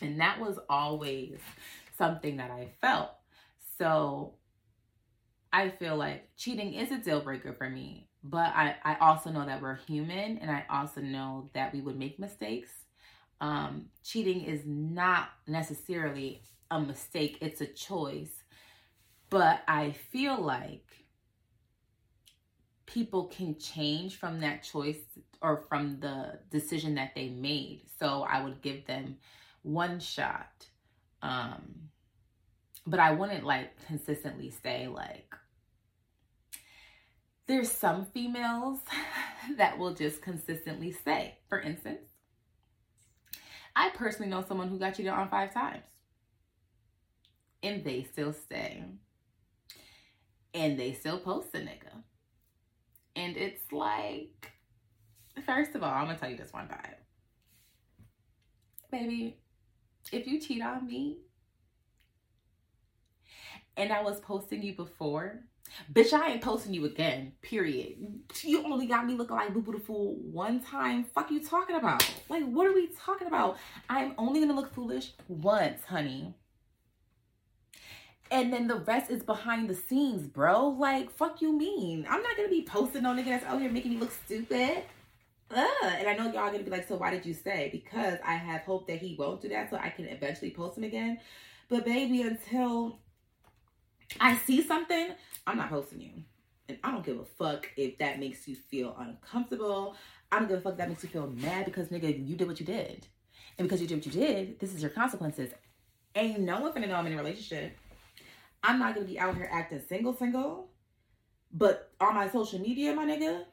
And 0.00 0.20
that 0.20 0.40
was 0.40 0.58
always 0.68 1.38
something 1.96 2.36
that 2.36 2.50
I 2.50 2.68
felt. 2.80 3.10
So 3.78 4.34
I 5.52 5.70
feel 5.70 5.96
like 5.96 6.28
cheating 6.36 6.74
is 6.74 6.90
a 6.90 6.98
deal 6.98 7.20
breaker 7.20 7.52
for 7.52 7.70
me, 7.70 8.08
but 8.22 8.52
I, 8.54 8.76
I 8.84 8.96
also 8.96 9.30
know 9.30 9.46
that 9.46 9.62
we're 9.62 9.76
human 9.76 10.38
and 10.38 10.50
I 10.50 10.64
also 10.68 11.00
know 11.00 11.50
that 11.54 11.72
we 11.72 11.80
would 11.80 11.98
make 11.98 12.18
mistakes. 12.18 12.70
Um, 13.40 13.86
cheating 14.02 14.42
is 14.42 14.62
not 14.66 15.28
necessarily 15.46 16.42
a 16.70 16.80
mistake, 16.80 17.38
it's 17.40 17.60
a 17.60 17.66
choice. 17.66 18.42
But 19.30 19.62
I 19.66 19.92
feel 19.92 20.40
like 20.40 20.86
people 22.86 23.24
can 23.26 23.58
change 23.58 24.16
from 24.16 24.40
that 24.40 24.62
choice 24.62 25.00
or 25.42 25.64
from 25.68 25.98
the 26.00 26.38
decision 26.50 26.94
that 26.94 27.14
they 27.14 27.28
made. 27.28 27.82
So 27.98 28.26
I 28.28 28.42
would 28.42 28.62
give 28.62 28.86
them 28.86 29.16
one 29.66 29.98
shot. 29.98 30.66
Um, 31.22 31.90
but 32.86 33.00
I 33.00 33.10
wouldn't 33.10 33.44
like 33.44 33.72
consistently 33.86 34.50
say 34.62 34.86
like 34.86 35.34
there's 37.48 37.70
some 37.70 38.06
females 38.06 38.78
that 39.56 39.78
will 39.78 39.94
just 39.94 40.22
consistently 40.22 40.92
say, 40.92 41.38
for 41.48 41.60
instance, 41.60 42.08
I 43.74 43.90
personally 43.90 44.30
know 44.30 44.44
someone 44.46 44.68
who 44.68 44.78
got 44.78 44.94
cheated 44.94 45.12
on 45.12 45.28
five 45.28 45.52
times 45.52 45.84
and 47.62 47.84
they 47.84 48.04
still 48.04 48.32
stay 48.32 48.84
and 50.54 50.78
they 50.78 50.92
still 50.92 51.18
post 51.18 51.48
a 51.54 51.58
nigga. 51.58 52.02
And 53.16 53.36
it's 53.36 53.72
like, 53.72 54.52
first 55.44 55.74
of 55.74 55.82
all, 55.82 55.92
I'm 55.92 56.06
gonna 56.06 56.18
tell 56.18 56.30
you 56.30 56.36
this 56.36 56.52
one 56.52 56.68
time. 56.68 56.94
Baby, 58.90 59.38
if 60.12 60.26
you 60.26 60.40
cheat 60.40 60.62
on 60.62 60.86
me 60.86 61.18
and 63.76 63.92
I 63.92 64.02
was 64.02 64.20
posting 64.20 64.62
you 64.62 64.74
before, 64.74 65.40
bitch, 65.92 66.12
I 66.12 66.32
ain't 66.32 66.42
posting 66.42 66.74
you 66.74 66.84
again. 66.84 67.32
Period. 67.42 67.96
You 68.42 68.64
only 68.64 68.86
got 68.86 69.06
me 69.06 69.14
looking 69.14 69.36
like 69.36 69.52
Boo 69.52 69.62
Boo 69.62 69.72
the 69.72 69.78
Fool 69.78 70.16
one 70.20 70.60
time. 70.60 71.04
Fuck 71.04 71.30
you 71.30 71.42
talking 71.44 71.76
about? 71.76 72.08
Like, 72.28 72.44
what 72.44 72.66
are 72.66 72.72
we 72.72 72.88
talking 72.98 73.26
about? 73.26 73.58
I'm 73.88 74.14
only 74.18 74.40
gonna 74.40 74.54
look 74.54 74.74
foolish 74.74 75.12
once, 75.28 75.84
honey. 75.84 76.34
And 78.30 78.52
then 78.52 78.66
the 78.66 78.76
rest 78.80 79.10
is 79.10 79.22
behind 79.22 79.68
the 79.68 79.74
scenes, 79.74 80.26
bro. 80.26 80.68
Like, 80.68 81.10
fuck 81.10 81.40
you 81.40 81.56
mean? 81.56 82.06
I'm 82.08 82.22
not 82.22 82.36
gonna 82.36 82.48
be 82.48 82.62
posting 82.62 83.02
no 83.02 83.10
nigga 83.10 83.26
that's 83.26 83.44
out 83.44 83.60
here 83.60 83.70
making 83.70 83.92
me 83.92 83.98
look 83.98 84.12
stupid. 84.24 84.82
Ugh. 85.54 85.66
And 85.82 86.08
I 86.08 86.14
know 86.14 86.24
y'all 86.24 86.50
gonna 86.50 86.62
be 86.62 86.70
like, 86.70 86.88
so 86.88 86.96
why 86.96 87.10
did 87.10 87.24
you 87.24 87.34
say? 87.34 87.68
Because 87.70 88.18
I 88.24 88.34
have 88.34 88.62
hope 88.62 88.86
that 88.88 88.98
he 88.98 89.16
won't 89.18 89.40
do 89.40 89.48
that 89.50 89.70
so 89.70 89.76
I 89.76 89.90
can 89.90 90.06
eventually 90.06 90.50
post 90.50 90.76
him 90.76 90.84
again. 90.84 91.18
But 91.68 91.84
baby, 91.84 92.22
until 92.22 92.98
I 94.20 94.36
see 94.36 94.62
something, 94.62 95.10
I'm 95.46 95.56
not 95.56 95.70
posting 95.70 96.00
you. 96.00 96.10
And 96.68 96.78
I 96.82 96.90
don't 96.90 97.04
give 97.04 97.20
a 97.20 97.24
fuck 97.24 97.68
if 97.76 97.98
that 97.98 98.18
makes 98.18 98.48
you 98.48 98.56
feel 98.56 98.96
uncomfortable. 98.98 99.94
I 100.32 100.38
don't 100.38 100.48
give 100.48 100.58
a 100.58 100.60
fuck 100.60 100.72
if 100.72 100.78
that 100.78 100.88
makes 100.88 101.02
you 101.04 101.08
feel 101.08 101.28
mad 101.28 101.64
because 101.64 101.88
nigga, 101.88 102.26
you 102.26 102.36
did 102.36 102.48
what 102.48 102.58
you 102.58 102.66
did. 102.66 103.06
And 103.58 103.66
because 103.68 103.80
you 103.80 103.86
did 103.86 103.98
what 103.98 104.06
you 104.06 104.12
did, 104.12 104.58
this 104.58 104.74
is 104.74 104.82
your 104.82 104.90
consequences. 104.90 105.52
Ain't 106.14 106.40
no 106.40 106.60
one 106.60 106.72
finna 106.72 106.88
know 106.88 106.96
I'm 106.96 107.06
in 107.06 107.12
a 107.12 107.16
relationship. 107.16 107.76
I'm 108.62 108.78
not 108.78 108.94
gonna 108.94 109.06
be 109.06 109.18
out 109.18 109.36
here 109.36 109.48
acting 109.50 109.82
single, 109.88 110.16
single. 110.16 110.68
But 111.52 111.92
on 112.00 112.14
my 112.14 112.28
social 112.28 112.58
media, 112.58 112.94
my 112.94 113.04
nigga, 113.06 113.44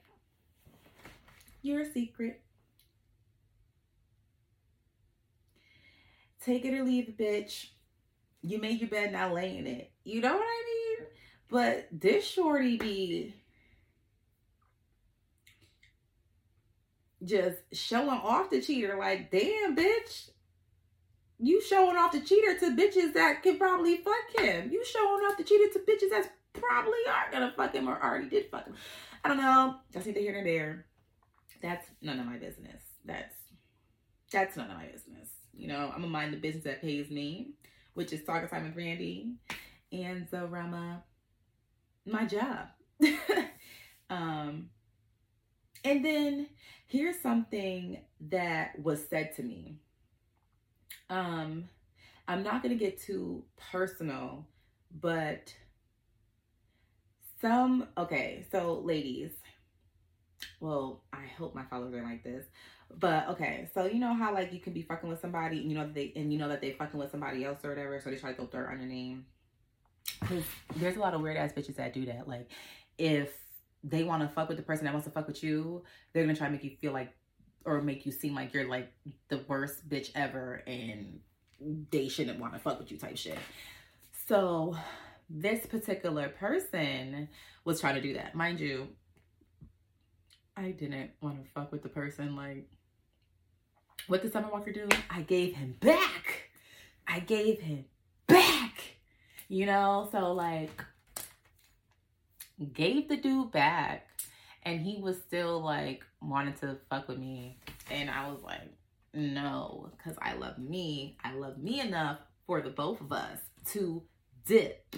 you're 1.64 1.82
a 1.82 1.92
secret. 1.92 2.42
Take 6.44 6.66
it 6.66 6.74
or 6.74 6.84
leave 6.84 7.08
it, 7.08 7.18
bitch. 7.18 7.68
You 8.42 8.60
made 8.60 8.82
your 8.82 8.90
bed, 8.90 9.14
now 9.14 9.34
lay 9.34 9.58
in 9.58 9.66
it. 9.66 9.92
You 10.04 10.22
know 10.22 10.34
what 10.34 10.44
I 10.44 10.64
mean? 11.00 11.08
But 11.50 11.88
this 11.92 12.28
shorty 12.28 12.78
be 12.78 13.34
just 17.24 17.58
showing 17.72 18.10
off 18.10 18.50
the 18.50 18.62
cheater. 18.62 18.98
Like, 19.00 19.32
damn, 19.32 19.76
bitch. 19.76 20.30
You 21.40 21.62
showing 21.62 21.96
off 21.96 22.12
the 22.12 22.20
cheater 22.20 22.60
to 22.60 22.76
bitches 22.76 23.14
that 23.14 23.42
can 23.44 23.58
probably 23.58 23.98
fuck 23.98 24.42
him. 24.42 24.70
You 24.72 24.84
showing 24.86 25.24
off 25.26 25.38
the 25.38 25.44
cheater 25.44 25.72
to 25.74 25.80
bitches 25.80 26.10
that 26.10 26.32
probably 26.54 27.00
are 27.08 27.32
gonna 27.32 27.54
fuck 27.56 27.74
him 27.74 27.88
or 27.88 28.02
already 28.02 28.30
did 28.30 28.50
fuck 28.52 28.66
him. 28.66 28.76
I 29.24 29.30
don't 29.30 29.38
know. 29.38 29.76
That's 29.92 30.06
neither 30.06 30.20
here 30.20 30.34
nor 30.34 30.44
there. 30.44 30.86
That's 31.64 31.88
none 32.04 32.20
of 32.20 32.28
my 32.28 32.38
business. 32.38 32.84
That's 33.06 33.36
that's 34.32 34.58
none 34.58 34.72
of 34.72 34.78
my 34.78 34.88
business. 34.88 35.30
You 35.54 35.70
know, 35.70 35.92
I'm 35.94 36.02
gonna 36.02 36.08
mind 36.10 36.34
the 36.34 36.38
business 36.38 36.66
that 36.66 36.82
pays 36.82 37.12
me, 37.12 37.54
which 37.96 38.14
is 38.14 38.24
talking 38.26 38.50
time 38.50 38.66
with 38.66 38.76
Brandy 38.76 39.36
and 39.94 40.30
Zarama, 40.30 41.04
my 42.06 42.26
job. 42.26 42.68
um, 44.12 44.70
and 45.86 46.06
then 46.06 46.48
here's 46.88 47.20
something 47.22 48.00
that 48.30 48.80
was 48.82 49.08
said 49.10 49.36
to 49.38 49.44
me 49.44 49.78
um, 51.10 51.70
I'm 52.28 52.44
not 52.44 52.64
to 52.78 52.84
get 52.84 53.02
too 53.02 53.44
personal, 53.72 54.48
but 55.02 55.54
some, 57.42 57.88
okay, 57.98 58.46
so 58.52 58.82
ladies, 58.84 59.32
well, 60.60 61.04
I 61.12 61.26
hope 61.38 61.56
my 61.56 61.64
followers 61.64 61.94
are 61.94 62.04
like 62.04 62.24
this. 62.24 62.46
But 63.00 63.30
okay, 63.30 63.70
so 63.74 63.86
you 63.86 64.00
know 64.00 64.14
how 64.14 64.34
like 64.34 64.54
you 64.54 64.60
can 64.60 64.74
be 64.74 64.82
fucking 64.82 65.10
with 65.10 65.20
somebody, 65.20 65.60
and 65.62 65.70
you 65.72 65.78
know 65.78 65.90
they 65.92 66.14
and 66.16 66.32
you 66.32 66.40
know 66.40 66.50
that 66.50 66.62
they 66.62 66.72
fucking 66.72 67.00
with 67.00 67.12
somebody 67.12 67.44
else 67.44 67.60
or 67.64 67.70
whatever, 67.70 68.00
so 68.00 68.10
they 68.10 68.18
try 68.18 68.32
to 68.32 68.36
throw 68.36 68.46
dirt 68.48 68.70
on 68.70 68.80
your 68.80 68.88
name. 68.88 69.26
Cause 70.26 70.44
there's 70.76 70.96
a 70.96 71.00
lot 71.00 71.14
of 71.14 71.22
weird 71.22 71.38
ass 71.38 71.54
bitches 71.54 71.76
that 71.78 71.94
do 71.94 72.06
that. 72.06 72.28
Like, 72.28 72.50
if 72.98 73.34
they 73.84 74.04
want 74.04 74.22
to 74.22 74.30
fuck 74.30 74.48
with 74.48 74.58
the 74.58 74.64
person 74.64 74.86
that 74.86 74.94
wants 74.94 75.08
to 75.08 75.12
fuck 75.12 75.28
with 75.28 75.44
you, 75.44 75.84
they're 76.14 76.24
gonna 76.24 76.36
try 76.36 76.48
to 76.48 76.54
make 76.54 76.64
you 76.64 76.78
feel 76.80 76.94
like 76.94 77.14
or 77.66 77.82
make 77.82 78.06
you 78.06 78.12
seem 78.12 78.36
like 78.36 78.54
you're 78.54 78.68
like 78.68 78.92
the 79.30 79.42
worst 79.48 79.88
bitch 79.90 80.12
ever 80.16 80.64
and 80.68 81.20
they 81.92 82.08
shouldn't 82.08 82.40
want 82.40 82.54
to 82.54 82.60
fuck 82.60 82.80
with 82.80 82.92
you 82.92 82.98
type 82.98 83.18
shit. 83.18 83.38
So 84.28 84.78
this 85.30 85.66
particular 85.66 86.30
person 86.30 87.30
was 87.66 87.80
trying 87.80 87.96
to 87.96 88.02
do 88.02 88.14
that. 88.14 88.36
Mind 88.36 88.60
you, 88.60 88.88
I 90.56 90.72
didn't 90.72 91.12
want 91.22 91.44
to 91.44 91.50
fuck 91.52 91.72
with 91.72 91.84
the 91.84 91.90
person. 91.90 92.36
Like, 92.36 92.70
what 94.08 94.22
did 94.22 94.32
Summer 94.32 94.50
Walker 94.52 94.72
do? 94.72 94.88
I 95.10 95.22
gave 95.22 95.56
him 95.56 95.76
back. 95.80 96.50
I 97.08 97.20
gave 97.20 97.60
him 97.60 97.86
back. 98.28 98.76
You 99.50 99.66
know, 99.66 100.10
so 100.12 100.34
like, 100.34 100.84
gave 102.74 103.10
the 103.10 103.18
dude 103.18 103.52
back 103.52 104.08
and 104.64 104.80
he 104.80 105.02
was 105.02 105.18
still 105.18 105.60
like 105.62 106.04
wanted 106.22 106.56
to 106.58 106.78
fuck 106.90 107.08
with 107.10 107.18
me 107.18 107.58
and 107.92 108.10
i 108.10 108.30
was 108.30 108.42
like 108.44 108.70
No, 109.14 109.92
because 109.96 110.18
I 110.22 110.34
love 110.34 110.58
me. 110.58 111.18
I 111.24 111.34
love 111.34 111.58
me 111.58 111.80
enough 111.80 112.20
for 112.48 112.62
the 112.62 112.70
both 112.72 113.00
of 113.00 113.12
us 113.12 113.40
to 113.72 114.02
dip. 114.46 114.96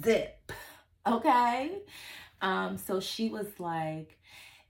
Dip. 0.00 0.52
Okay. 1.06 1.82
Um, 2.42 2.76
so 2.76 3.00
she 3.00 3.30
was 3.30 3.46
like, 3.58 4.18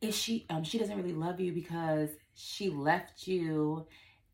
is 0.00 0.16
she 0.16 0.46
um 0.50 0.64
she 0.64 0.78
doesn't 0.78 0.96
really 0.96 1.14
love 1.14 1.40
you 1.40 1.52
because 1.52 2.10
she 2.34 2.68
left 2.68 3.26
you 3.26 3.86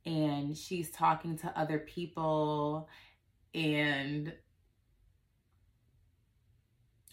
and 0.04 0.56
she's 0.56 0.90
talking 0.90 1.36
to 1.38 1.58
other 1.58 1.78
people 1.78 2.88
and 3.54 4.32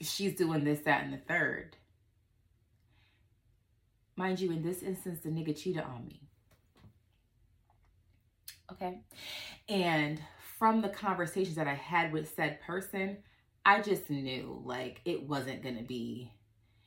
she's 0.02 0.36
doing 0.36 0.64
this, 0.64 0.80
that, 0.82 1.04
and 1.04 1.14
the 1.14 1.18
third. 1.18 1.78
Mind 4.16 4.40
you, 4.40 4.52
in 4.52 4.62
this 4.62 4.82
instance, 4.82 5.20
the 5.22 5.30
nigga 5.30 5.58
cheated 5.58 5.84
on 5.84 6.06
me. 6.06 6.22
Okay. 8.72 9.02
And 9.68 10.22
from 10.58 10.82
the 10.82 10.90
conversations 10.90 11.56
that 11.56 11.68
I 11.68 11.74
had 11.74 12.14
with 12.14 12.34
said 12.34 12.62
person, 12.62 13.18
I 13.66 13.82
just 13.82 14.10
knew 14.10 14.62
like 14.64 15.02
it 15.06 15.28
wasn't 15.28 15.64
going 15.64 15.78
to 15.78 15.84
be, 15.84 16.32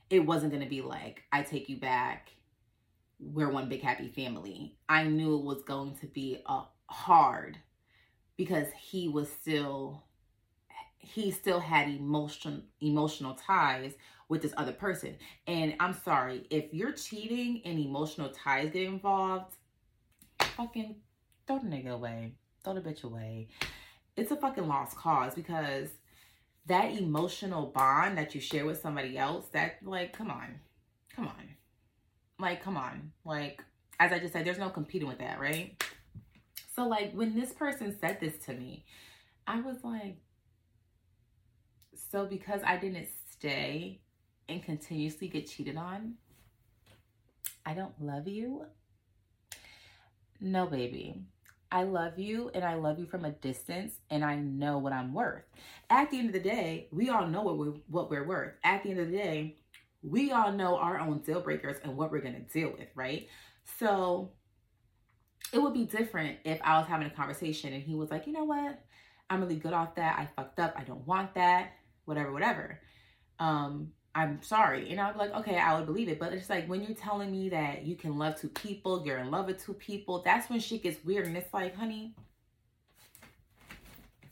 it 0.09 0.21
wasn't 0.21 0.51
going 0.51 0.63
to 0.63 0.69
be 0.69 0.81
like, 0.81 1.23
I 1.31 1.43
take 1.43 1.69
you 1.69 1.77
back. 1.77 2.31
We're 3.19 3.49
one 3.49 3.67
big 3.67 3.81
happy 3.81 4.07
family. 4.07 4.77
I 4.87 5.03
knew 5.03 5.35
it 5.35 5.43
was 5.43 5.61
going 5.63 5.95
to 5.97 6.07
be 6.07 6.41
a 6.45 6.61
hard 6.87 7.57
because 8.37 8.67
he 8.71 9.09
was 9.09 9.29
still 9.29 10.03
he 10.97 11.31
still 11.31 11.59
had 11.59 11.89
emotion 11.89 12.63
emotional 12.81 13.33
ties 13.33 13.93
with 14.29 14.41
this 14.41 14.53
other 14.57 14.71
person. 14.71 15.17
And 15.47 15.75
I'm 15.79 15.93
sorry, 15.93 16.45
if 16.49 16.73
you're 16.73 16.91
cheating 16.93 17.61
and 17.65 17.79
emotional 17.79 18.29
ties 18.29 18.71
get 18.71 18.83
involved, 18.83 19.55
fucking 20.55 20.95
throw 21.47 21.59
the 21.59 21.65
nigga 21.65 21.89
away. 21.89 22.33
Throw 22.63 22.75
the 22.75 22.81
bitch 22.81 23.03
away. 23.03 23.47
It's 24.15 24.31
a 24.31 24.35
fucking 24.35 24.67
lost 24.67 24.95
cause 24.95 25.33
because 25.33 25.89
that 26.69 26.95
emotional 26.97 27.65
bond 27.67 28.17
that 28.17 28.33
you 28.33 28.41
share 28.41 28.65
with 28.65 28.79
somebody 28.79 29.17
else, 29.17 29.47
that 29.51 29.77
like, 29.83 30.13
come 30.13 30.31
on. 30.31 30.59
Come 31.15 31.27
on. 31.27 31.49
Like, 32.39 32.63
come 32.63 32.77
on. 32.77 33.11
Like, 33.25 33.61
as 33.99 34.13
I 34.13 34.19
just 34.19 34.33
said, 34.33 34.45
there's 34.45 34.59
no 34.59 34.69
competing 34.69 35.07
with 35.07 35.19
that, 35.19 35.39
right? 35.39 35.83
So 36.75 36.87
like 36.87 37.11
when 37.11 37.35
this 37.35 37.51
person 37.51 37.97
said 37.99 38.19
this 38.21 38.37
to 38.45 38.53
me, 38.53 38.85
I 39.45 39.59
was 39.59 39.83
like, 39.83 40.17
so 42.11 42.25
because 42.25 42.61
I 42.65 42.77
didn't 42.77 43.07
stay 43.31 43.99
and 44.47 44.63
continuously 44.63 45.27
get 45.27 45.47
cheated 45.47 45.75
on, 45.75 46.13
I 47.65 47.73
don't 47.73 47.99
love 47.99 48.27
you? 48.27 48.65
No, 50.39 50.67
baby. 50.67 51.21
I 51.71 51.83
love 51.83 52.17
you 52.17 52.49
and 52.53 52.63
I 52.63 52.75
love 52.75 52.99
you 52.99 53.05
from 53.05 53.25
a 53.25 53.31
distance 53.31 53.93
and 54.09 54.23
I 54.23 54.35
know 54.35 54.77
what 54.79 54.93
I'm 54.93 55.13
worth. 55.13 55.43
At 55.89 56.09
the 56.09 56.17
end 56.17 56.27
of 56.27 56.33
the 56.33 56.39
day, 56.39 56.87
we 56.91 57.09
all 57.09 57.27
know 57.27 57.41
what 57.41 57.57
we're, 57.57 57.73
what 57.87 58.09
we're 58.09 58.27
worth. 58.27 58.53
At 58.63 58.83
the 58.83 58.91
end 58.91 58.99
of 58.99 59.11
the 59.11 59.17
day, 59.17 59.57
we 60.01 60.31
all 60.31 60.51
know 60.51 60.77
our 60.77 60.99
own 60.99 61.19
deal 61.19 61.41
breakers 61.41 61.77
and 61.83 61.95
what 61.95 62.11
we're 62.11 62.21
going 62.21 62.35
to 62.35 62.53
deal 62.53 62.71
with, 62.71 62.87
right? 62.95 63.27
So 63.77 64.31
it 65.53 65.61
would 65.61 65.73
be 65.73 65.85
different 65.85 66.37
if 66.43 66.59
I 66.63 66.79
was 66.79 66.87
having 66.87 67.07
a 67.07 67.11
conversation 67.11 67.73
and 67.73 67.83
he 67.83 67.95
was 67.95 68.09
like, 68.09 68.25
you 68.25 68.33
know 68.33 68.45
what? 68.45 68.81
I'm 69.29 69.41
really 69.41 69.57
good 69.57 69.73
off 69.73 69.95
that. 69.95 70.17
I 70.17 70.27
fucked 70.35 70.59
up. 70.59 70.73
I 70.75 70.83
don't 70.83 71.05
want 71.05 71.35
that 71.35 71.73
whatever, 72.09 72.31
whatever. 72.33 72.81
Um, 73.37 73.91
I'm 74.15 74.41
sorry. 74.41 74.89
And 74.89 75.13
be 75.13 75.19
like, 75.19 75.33
okay, 75.35 75.57
I 75.57 75.77
would 75.77 75.85
believe 75.85 76.09
it. 76.09 76.19
But 76.19 76.33
it's 76.33 76.49
like 76.49 76.67
when 76.67 76.83
you're 76.83 76.95
telling 76.95 77.31
me 77.31 77.49
that 77.49 77.85
you 77.85 77.95
can 77.95 78.17
love 78.17 78.39
two 78.39 78.49
people, 78.49 79.05
you're 79.05 79.19
in 79.19 79.31
love 79.31 79.45
with 79.47 79.63
two 79.63 79.73
people, 79.73 80.21
that's 80.23 80.49
when 80.49 80.59
shit 80.59 80.83
gets 80.83 81.03
weird. 81.05 81.27
And 81.27 81.37
it's 81.37 81.53
like, 81.53 81.75
honey, 81.75 82.15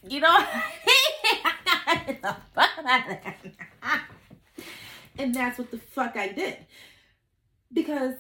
you 0.08 0.20
know, 0.20 0.38
and 5.18 5.34
that's 5.34 5.58
what 5.58 5.72
the 5.72 5.78
fuck 5.78 6.16
I 6.16 6.30
did. 6.30 6.58
Because, 7.72 8.16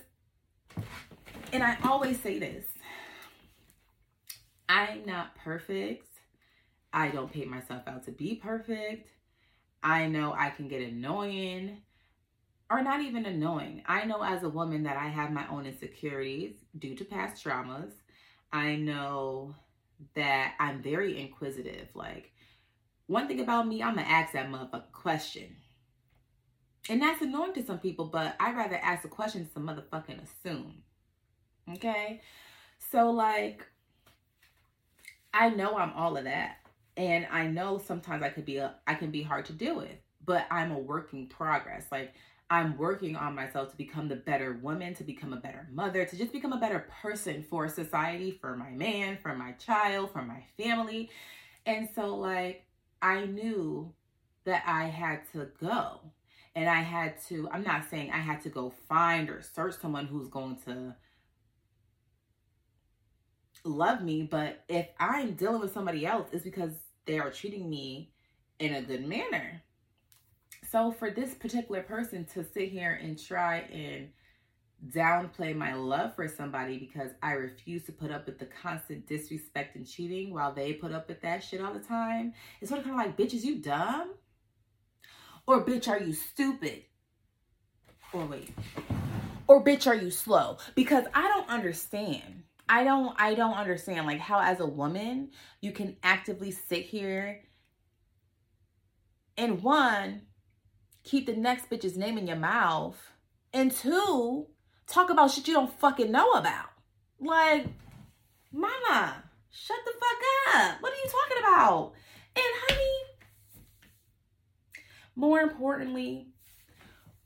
and 1.51 1.63
I 1.63 1.77
always 1.83 2.21
say 2.21 2.39
this 2.39 2.65
I'm 4.69 5.05
not 5.05 5.35
perfect. 5.35 6.05
I 6.93 7.09
don't 7.09 7.31
paint 7.31 7.47
myself 7.47 7.83
out 7.87 8.05
to 8.05 8.11
be 8.11 8.35
perfect. 8.35 9.09
I 9.83 10.07
know 10.07 10.33
I 10.33 10.49
can 10.49 10.67
get 10.67 10.81
annoying 10.81 11.81
or 12.69 12.81
not 12.81 13.01
even 13.01 13.25
annoying. 13.25 13.83
I 13.85 14.05
know 14.05 14.21
as 14.21 14.43
a 14.43 14.49
woman 14.49 14.83
that 14.83 14.97
I 14.97 15.07
have 15.07 15.31
my 15.31 15.47
own 15.49 15.65
insecurities 15.65 16.55
due 16.77 16.95
to 16.95 17.05
past 17.05 17.43
traumas. 17.43 17.91
I 18.51 18.75
know 18.75 19.55
that 20.15 20.55
I'm 20.59 20.81
very 20.81 21.19
inquisitive. 21.19 21.87
Like, 21.93 22.33
one 23.07 23.27
thing 23.27 23.39
about 23.39 23.67
me, 23.67 23.81
I'm 23.81 23.95
gonna 23.95 24.07
ask 24.07 24.33
that 24.33 24.49
motherfucking 24.49 24.91
question. 24.91 25.55
And 26.89 27.01
that's 27.01 27.21
annoying 27.21 27.53
to 27.53 27.65
some 27.65 27.79
people, 27.79 28.05
but 28.05 28.35
I'd 28.39 28.55
rather 28.55 28.77
ask 28.77 29.05
a 29.05 29.09
question 29.09 29.49
than 29.53 29.63
motherfucking 29.63 30.21
assume. 30.23 30.83
Okay? 31.73 32.21
So, 32.77 33.11
like, 33.11 33.65
I 35.33 35.49
know 35.49 35.77
I'm 35.77 35.93
all 35.93 36.17
of 36.17 36.23
that 36.25 36.57
and 36.97 37.27
I 37.31 37.47
know 37.47 37.77
sometimes 37.77 38.23
I 38.23 38.29
could 38.29 38.45
be 38.45 38.57
a, 38.57 38.75
I 38.87 38.95
can 38.95 39.11
be 39.11 39.21
hard 39.21 39.45
to 39.45 39.53
deal 39.53 39.75
with, 39.77 39.95
but 40.25 40.47
I'm 40.51 40.71
a 40.71 40.79
working 40.79 41.27
progress. 41.27 41.85
Like 41.91 42.13
I'm 42.49 42.77
working 42.77 43.15
on 43.15 43.35
myself 43.35 43.71
to 43.71 43.77
become 43.77 44.07
the 44.07 44.15
better 44.15 44.59
woman, 44.61 44.95
to 44.95 45.03
become 45.03 45.31
a 45.31 45.37
better 45.37 45.67
mother, 45.71 46.05
to 46.05 46.17
just 46.17 46.33
become 46.33 46.53
a 46.53 46.59
better 46.59 46.87
person 47.01 47.45
for 47.47 47.69
society, 47.69 48.31
for 48.41 48.57
my 48.57 48.71
man, 48.71 49.17
for 49.21 49.35
my 49.35 49.51
child, 49.53 50.11
for 50.11 50.23
my 50.23 50.43
family. 50.57 51.09
And 51.65 51.87
so 51.93 52.15
like 52.15 52.65
I 53.01 53.25
knew 53.25 53.93
that 54.45 54.63
I 54.65 54.85
had 54.85 55.21
to 55.33 55.49
go. 55.61 55.99
And 56.55 56.67
I 56.67 56.81
had 56.81 57.21
to, 57.27 57.47
I'm 57.51 57.61
not 57.61 57.87
saying 57.87 58.09
I 58.11 58.17
had 58.17 58.41
to 58.41 58.49
go 58.49 58.73
find 58.89 59.29
or 59.29 59.43
search 59.43 59.75
someone 59.75 60.07
who's 60.07 60.27
going 60.27 60.57
to 60.65 60.95
love 63.63 64.01
me, 64.01 64.23
but 64.23 64.63
if 64.67 64.87
I'm 64.99 65.33
dealing 65.33 65.61
with 65.61 65.73
somebody 65.73 66.05
else, 66.05 66.29
it's 66.31 66.43
because 66.43 66.71
they 67.07 67.19
are 67.19 67.31
treating 67.31 67.69
me 67.69 68.11
in 68.59 68.75
a 68.75 68.81
good 68.81 69.05
manner. 69.05 69.61
So 70.69 70.91
for 70.91 71.09
this 71.09 71.33
particular 71.33 71.81
person 71.81 72.25
to 72.33 72.43
sit 72.43 72.69
here 72.69 72.99
and 73.01 73.17
try 73.17 73.59
and 73.71 74.09
downplay 74.89 75.55
my 75.55 75.73
love 75.73 76.15
for 76.15 76.27
somebody 76.27 76.77
because 76.77 77.11
I 77.23 77.31
refuse 77.31 77.83
to 77.85 77.91
put 77.91 78.11
up 78.11 78.25
with 78.25 78.37
the 78.37 78.45
constant 78.45 79.07
disrespect 79.07 79.75
and 79.75 79.87
cheating 79.87 80.33
while 80.33 80.53
they 80.53 80.73
put 80.73 80.91
up 80.91 81.07
with 81.07 81.21
that 81.21 81.43
shit 81.43 81.61
all 81.61 81.73
the 81.73 81.79
time, 81.79 82.33
it's 82.61 82.69
sort 82.69 82.79
of 82.79 82.85
kind 82.85 82.99
of 82.99 83.05
like, 83.05 83.17
bitch, 83.17 83.33
is 83.33 83.45
you 83.45 83.55
dumb? 83.55 84.13
Or 85.47 85.65
bitch, 85.65 85.87
are 85.87 85.99
you 85.99 86.13
stupid? 86.13 86.83
Or 88.13 88.25
wait. 88.25 88.53
Or 89.47 89.63
bitch, 89.63 89.87
are 89.87 89.95
you 89.95 90.11
slow? 90.11 90.57
Because 90.75 91.05
I 91.13 91.27
don't 91.27 91.49
understand 91.49 92.43
I 92.69 92.83
don't 92.83 93.15
I 93.17 93.33
don't 93.33 93.53
understand 93.53 94.07
like 94.07 94.19
how 94.19 94.41
as 94.41 94.59
a 94.59 94.65
woman 94.65 95.31
you 95.61 95.71
can 95.71 95.95
actively 96.03 96.51
sit 96.51 96.83
here 96.83 97.43
and 99.37 99.63
one 99.63 100.23
keep 101.03 101.25
the 101.25 101.35
next 101.35 101.69
bitch's 101.69 101.97
name 101.97 102.17
in 102.17 102.27
your 102.27 102.35
mouth 102.35 102.97
and 103.53 103.71
two 103.71 104.47
talk 104.87 105.09
about 105.09 105.31
shit 105.31 105.47
you 105.47 105.53
don't 105.53 105.79
fucking 105.79 106.11
know 106.11 106.31
about. 106.31 106.69
Like 107.19 107.67
mama, 108.51 109.23
shut 109.49 109.77
the 109.85 109.91
fuck 109.91 110.55
up. 110.55 110.81
What 110.81 110.93
are 110.93 110.95
you 110.95 111.09
talking 111.09 111.37
about? 111.39 111.93
And 112.35 112.45
honey, 112.67 113.01
more 115.15 115.39
importantly, 115.39 116.27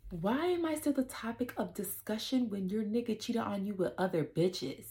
why 0.09 0.45
am 0.47 0.65
I 0.65 0.75
still 0.75 0.93
the 0.93 1.03
topic 1.03 1.53
of 1.57 1.73
discussion 1.73 2.49
when 2.49 2.69
your 2.69 2.83
nigga 2.83 3.19
cheated 3.19 3.41
on 3.41 3.65
you 3.65 3.73
with 3.73 3.93
other 3.97 4.23
bitches? 4.23 4.85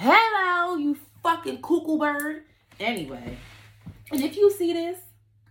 Hello, 0.00 0.76
you 0.76 0.96
fucking 1.24 1.60
cuckoo 1.60 1.98
bird. 1.98 2.44
Anyway, 2.78 3.36
and 4.12 4.22
if 4.22 4.36
you 4.36 4.48
see 4.48 4.72
this, 4.72 4.96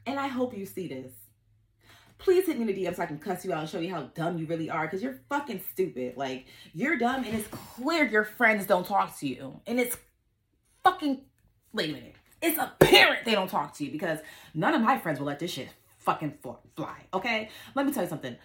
and 0.06 0.18
I 0.18 0.28
hope 0.28 0.58
you 0.58 0.66
see 0.66 0.88
this, 0.88 1.12
please 2.18 2.46
hit 2.46 2.56
me 2.58 2.62
in 2.62 2.68
the 2.68 2.86
DM 2.86 2.96
so 2.96 3.04
I 3.04 3.08
can 3.08 3.20
cuss 3.20 3.44
you 3.44 3.52
out 3.52 3.60
and 3.60 3.70
show 3.70 3.82
you 3.82 3.94
how 3.94 4.04
dumb 4.16 4.38
you 4.38 4.46
really 4.46 4.70
are 4.70 4.86
because 4.86 5.04
you're 5.04 5.20
fucking 5.28 5.60
stupid. 5.74 6.16
Like, 6.16 6.46
you're 6.74 6.98
dumb 6.98 7.26
and 7.26 7.36
it's 7.36 7.50
clear 7.50 8.08
your 8.08 8.24
friends 8.24 8.66
don't 8.66 8.86
talk 8.86 9.20
to 9.20 9.28
you. 9.28 9.60
And 9.68 9.82
it's 9.82 9.98
fucking, 10.82 11.20
wait 11.74 11.90
a 11.90 11.94
minute. 11.94 12.16
It's 12.42 12.58
apparent 12.58 13.26
they 13.26 13.36
don't 13.36 13.50
talk 13.50 13.74
to 13.76 13.84
you 13.84 13.92
because 13.92 14.20
none 14.54 14.74
of 14.74 14.82
my 14.82 14.98
friends 14.98 15.20
will 15.20 15.28
let 15.28 15.40
this 15.40 15.52
shit 15.52 15.68
fucking 15.98 16.38
fly, 16.42 16.96
okay? 17.14 17.50
Let 17.76 17.86
me 17.86 17.92
tell 17.92 18.04
you 18.04 18.10
something. 18.10 18.38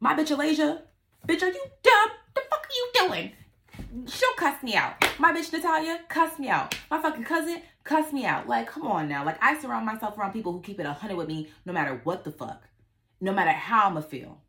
My 0.00 0.16
bitch 0.16 0.36
Alasia, 0.36 0.82
bitch, 1.28 1.42
are 1.44 1.46
you 1.46 1.64
dumb? 1.84 2.10
The 2.34 2.40
fuck 2.50 2.66
are 2.66 2.74
you 2.74 3.08
doing? 3.08 3.32
She'll 4.06 4.34
cuss 4.36 4.62
me 4.62 4.74
out. 4.74 4.94
My 5.18 5.32
bitch 5.32 5.52
Natalia, 5.52 6.00
cuss 6.08 6.38
me 6.38 6.48
out. 6.48 6.76
My 6.90 7.00
fucking 7.00 7.24
cousin, 7.24 7.62
cuss 7.84 8.12
me 8.12 8.24
out. 8.24 8.48
Like, 8.48 8.66
come 8.66 8.86
on 8.86 9.08
now. 9.08 9.24
Like, 9.24 9.42
I 9.42 9.58
surround 9.60 9.86
myself 9.86 10.18
around 10.18 10.32
people 10.32 10.52
who 10.52 10.60
keep 10.60 10.80
it 10.80 10.86
a 10.86 10.92
hundred 10.92 11.16
with 11.16 11.28
me, 11.28 11.48
no 11.64 11.72
matter 11.72 12.00
what 12.04 12.24
the 12.24 12.32
fuck, 12.32 12.62
no 13.20 13.32
matter 13.32 13.52
how 13.52 13.88
I'ma 13.88 14.00
feel. 14.00 14.40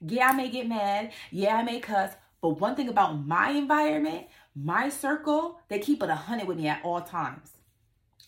Yeah, 0.00 0.28
I 0.28 0.32
may 0.32 0.48
get 0.48 0.68
mad. 0.68 1.12
Yeah, 1.30 1.56
I 1.56 1.62
may 1.62 1.80
cuss, 1.80 2.12
But 2.40 2.60
one 2.60 2.76
thing 2.76 2.88
about 2.88 3.26
my 3.26 3.50
environment, 3.50 4.26
my 4.54 4.88
circle, 4.88 5.60
they 5.68 5.78
keep 5.78 6.02
it 6.02 6.10
a 6.10 6.14
hundred 6.14 6.46
with 6.46 6.58
me 6.58 6.68
at 6.68 6.84
all 6.84 7.00
times. 7.00 7.52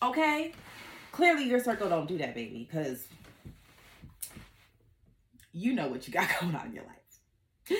Okay? 0.01 0.53
Clearly 1.11 1.45
your 1.45 1.59
circle 1.59 1.89
don't 1.89 2.07
do 2.07 2.17
that, 2.17 2.35
baby, 2.35 2.67
because 2.69 3.07
you 5.53 5.73
know 5.73 5.87
what 5.87 6.07
you 6.07 6.13
got 6.13 6.29
going 6.41 6.55
on 6.55 6.67
in 6.67 6.73
your 6.73 6.83
life. 6.83 7.79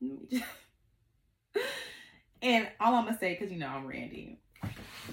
and 2.42 2.68
all 2.80 2.94
I'm 2.94 3.04
gonna 3.04 3.18
say, 3.18 3.34
because 3.34 3.52
you 3.52 3.58
know 3.58 3.68
I'm 3.68 3.86
Randi, 3.86 4.38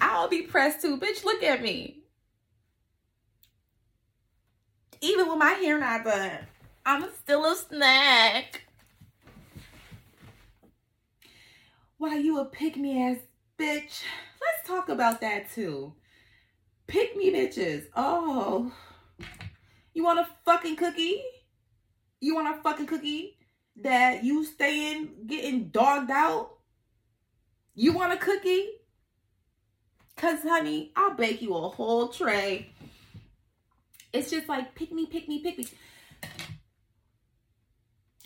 I'll 0.00 0.28
be 0.28 0.42
pressed 0.42 0.80
too. 0.80 0.98
Bitch, 0.98 1.24
look 1.24 1.42
at 1.42 1.62
me. 1.62 2.02
Even 5.00 5.28
with 5.28 5.38
my 5.38 5.50
hair 5.50 5.78
not 5.78 6.04
done, 6.04 6.46
I'm 6.84 7.04
still 7.22 7.44
a 7.44 7.54
snack. 7.54 8.62
Why 11.98 12.16
you 12.16 12.40
a 12.40 12.44
pick 12.44 12.76
me 12.76 13.02
ass 13.02 13.18
bitch? 13.58 14.02
Let's 14.40 14.66
talk 14.66 14.88
about 14.88 15.20
that 15.20 15.50
too. 15.52 15.92
Pick 16.86 17.16
me 17.16 17.32
bitches. 17.32 17.86
Oh. 17.94 18.72
You 19.92 20.04
want 20.04 20.20
a 20.20 20.28
fucking 20.44 20.76
cookie? 20.76 21.22
You 22.20 22.34
want 22.34 22.56
a 22.56 22.62
fucking 22.62 22.86
cookie 22.86 23.37
that 23.82 24.24
you 24.24 24.44
staying 24.44 25.10
getting 25.26 25.68
dogged 25.68 26.10
out? 26.10 26.56
You 27.74 27.92
want 27.92 28.12
a 28.12 28.16
cookie? 28.16 28.66
Cause 30.16 30.42
honey, 30.42 30.92
I'll 30.96 31.14
bake 31.14 31.42
you 31.42 31.54
a 31.54 31.68
whole 31.68 32.08
tray. 32.08 32.70
It's 34.12 34.30
just 34.30 34.48
like 34.48 34.74
pick 34.74 34.90
me, 34.90 35.06
pick 35.06 35.28
me, 35.28 35.40
pick 35.40 35.58
me. 35.58 35.68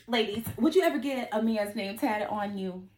Ladies, 0.07 0.45
would 0.57 0.75
you 0.75 0.83
ever 0.83 0.99
get 0.99 1.29
a 1.33 1.43
man's 1.43 1.77
name 1.77 1.99
tatted 1.99 2.29
on 2.29 2.57
you? 2.57 2.89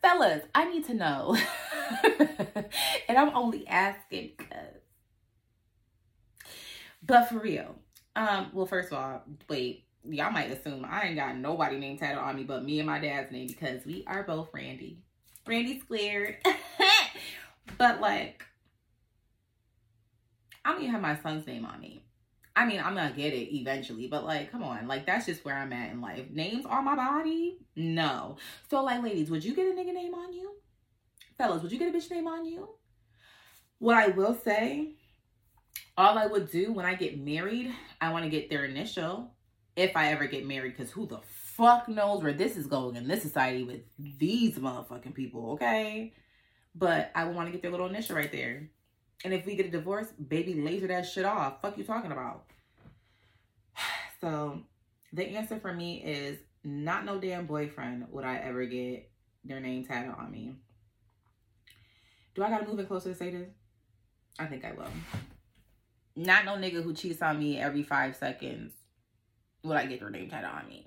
Fellas, 0.00 0.42
I 0.54 0.70
need 0.70 0.86
to 0.86 0.94
know. 0.94 1.36
and 3.08 3.18
I'm 3.18 3.34
only 3.36 3.66
asking 3.66 4.32
because. 4.36 4.76
But 7.02 7.28
for 7.28 7.38
real, 7.38 7.74
um, 8.16 8.50
well, 8.52 8.66
first 8.66 8.92
of 8.92 8.98
all, 8.98 9.22
wait, 9.48 9.84
y'all 10.08 10.30
might 10.30 10.50
assume 10.50 10.86
I 10.88 11.06
ain't 11.06 11.16
got 11.16 11.36
nobody 11.36 11.78
named 11.78 11.98
tatted 11.98 12.18
on 12.18 12.36
me 12.36 12.44
but 12.44 12.64
me 12.64 12.78
and 12.78 12.86
my 12.86 12.98
dad's 12.98 13.30
name 13.30 13.48
because 13.48 13.84
we 13.84 14.04
are 14.06 14.22
both 14.22 14.48
Randy. 14.52 14.98
Randy 15.46 15.80
squared. 15.80 16.36
but 17.78 18.00
like, 18.00 18.44
I 20.64 20.72
don't 20.72 20.82
even 20.82 20.92
have 20.92 21.00
my 21.00 21.16
son's 21.16 21.46
name 21.46 21.64
on 21.64 21.80
me. 21.80 22.02
I 22.54 22.66
mean, 22.66 22.80
I'm 22.80 22.94
gonna 22.94 23.12
get 23.12 23.32
it 23.32 23.54
eventually, 23.56 24.08
but 24.08 24.24
like, 24.24 24.50
come 24.50 24.64
on, 24.64 24.88
like 24.88 25.06
that's 25.06 25.26
just 25.26 25.44
where 25.44 25.54
I'm 25.54 25.72
at 25.72 25.92
in 25.92 26.00
life. 26.00 26.28
Names 26.30 26.66
on 26.66 26.84
my 26.84 26.96
body? 26.96 27.58
No. 27.76 28.36
So 28.68 28.82
like, 28.82 29.02
ladies, 29.02 29.30
would 29.30 29.44
you 29.44 29.54
get 29.54 29.68
a 29.68 29.78
nigga 29.78 29.94
name 29.94 30.14
on 30.14 30.32
you? 30.32 30.56
Fellas, 31.36 31.62
would 31.62 31.70
you 31.70 31.78
get 31.78 31.94
a 31.94 31.96
bitch 31.96 32.10
name 32.10 32.26
on 32.26 32.44
you? 32.44 32.68
What 33.78 33.96
I 33.96 34.08
will 34.08 34.34
say, 34.34 34.94
all 35.96 36.18
I 36.18 36.26
would 36.26 36.50
do 36.50 36.72
when 36.72 36.84
I 36.84 36.94
get 36.94 37.20
married, 37.20 37.72
I 38.00 38.12
want 38.12 38.24
to 38.24 38.30
get 38.30 38.50
their 38.50 38.64
initial 38.64 39.32
if 39.78 39.96
I 39.96 40.10
ever 40.10 40.26
get 40.26 40.44
married, 40.44 40.76
because 40.76 40.90
who 40.90 41.06
the 41.06 41.20
fuck 41.28 41.88
knows 41.88 42.20
where 42.20 42.32
this 42.32 42.56
is 42.56 42.66
going 42.66 42.96
in 42.96 43.06
this 43.06 43.22
society 43.22 43.62
with 43.62 43.82
these 43.96 44.58
motherfucking 44.58 45.14
people, 45.14 45.52
okay? 45.52 46.12
But 46.74 47.12
I 47.14 47.26
want 47.26 47.46
to 47.46 47.52
get 47.52 47.62
their 47.62 47.70
little 47.70 47.86
initial 47.86 48.16
right 48.16 48.30
there. 48.30 48.68
And 49.24 49.32
if 49.32 49.46
we 49.46 49.54
get 49.54 49.66
a 49.66 49.70
divorce, 49.70 50.08
baby, 50.12 50.54
laser 50.54 50.88
that 50.88 51.06
shit 51.06 51.24
off. 51.24 51.62
Fuck 51.62 51.78
you 51.78 51.84
talking 51.84 52.12
about? 52.12 52.44
So 54.20 54.62
the 55.12 55.24
answer 55.36 55.60
for 55.60 55.72
me 55.72 56.02
is 56.02 56.40
not 56.64 57.04
no 57.04 57.20
damn 57.20 57.46
boyfriend 57.46 58.06
would 58.10 58.24
I 58.24 58.38
ever 58.38 58.66
get 58.66 59.08
their 59.44 59.60
name 59.60 59.86
tatted 59.86 60.10
on 60.10 60.32
me. 60.32 60.56
Do 62.34 62.42
I 62.42 62.50
gotta 62.50 62.66
move 62.66 62.80
in 62.80 62.86
closer 62.86 63.10
to 63.10 63.14
say 63.14 63.30
this? 63.30 63.48
I 64.40 64.46
think 64.46 64.64
I 64.64 64.72
will. 64.72 64.90
Not 66.16 66.46
no 66.46 66.56
nigga 66.56 66.82
who 66.82 66.94
cheats 66.94 67.22
on 67.22 67.38
me 67.38 67.60
every 67.60 67.84
five 67.84 68.16
seconds 68.16 68.72
would 69.62 69.76
I 69.76 69.86
get 69.86 70.00
their 70.00 70.10
name 70.10 70.28
tatted 70.30 70.50
on 70.50 70.68
me. 70.68 70.86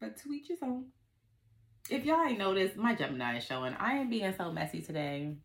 But 0.00 0.16
to 0.18 0.32
each 0.32 0.48
his 0.48 0.58
own. 0.62 0.86
If 1.90 2.04
y'all 2.04 2.24
ain't 2.26 2.38
noticed, 2.38 2.76
my 2.76 2.94
Gemini 2.94 3.38
is 3.38 3.44
showing. 3.44 3.74
I 3.78 3.94
am 3.94 4.08
being 4.08 4.32
so 4.36 4.52
messy 4.52 4.80
today. 4.80 5.36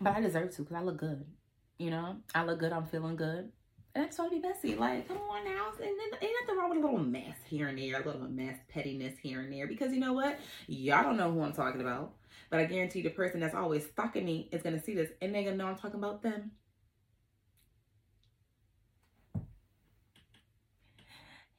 But 0.00 0.16
I 0.16 0.20
deserve 0.20 0.54
to 0.56 0.62
because 0.62 0.76
I 0.76 0.82
look 0.82 0.96
good. 0.96 1.24
You 1.78 1.90
know, 1.90 2.16
I 2.34 2.44
look 2.44 2.58
good. 2.58 2.72
I'm 2.72 2.86
feeling 2.86 3.16
good. 3.16 3.50
And 3.94 4.04
I 4.04 4.06
just 4.06 4.18
want 4.18 4.32
to 4.32 4.40
be 4.40 4.46
messy. 4.46 4.74
Like, 4.74 5.08
come 5.08 5.18
on 5.18 5.44
now. 5.44 5.70
And 5.78 5.80
then 5.80 6.20
ain't 6.20 6.32
nothing 6.42 6.58
wrong 6.58 6.70
with 6.70 6.78
a 6.78 6.82
little 6.82 6.98
mess 6.98 7.36
here 7.46 7.68
and 7.68 7.78
there, 7.78 8.02
a 8.02 8.04
little 8.04 8.28
mess, 8.28 8.56
pettiness 8.68 9.18
here 9.22 9.40
and 9.40 9.52
there. 9.52 9.66
Because 9.66 9.92
you 9.92 10.00
know 10.00 10.12
what? 10.12 10.38
Y'all 10.66 11.02
don't 11.02 11.16
know 11.16 11.30
who 11.30 11.42
I'm 11.42 11.52
talking 11.52 11.80
about. 11.80 12.15
But 12.50 12.60
I 12.60 12.64
guarantee 12.64 13.02
the 13.02 13.10
person 13.10 13.40
that's 13.40 13.54
always 13.54 13.86
stalking 13.86 14.24
me 14.24 14.48
is 14.52 14.62
to 14.78 14.84
see 14.84 14.94
this 14.94 15.10
and 15.20 15.34
they're 15.34 15.42
to 15.52 15.56
know 15.58 15.66
I'm 15.66 15.76
talking 15.76 15.98
about 15.98 16.22
them. 16.22 16.52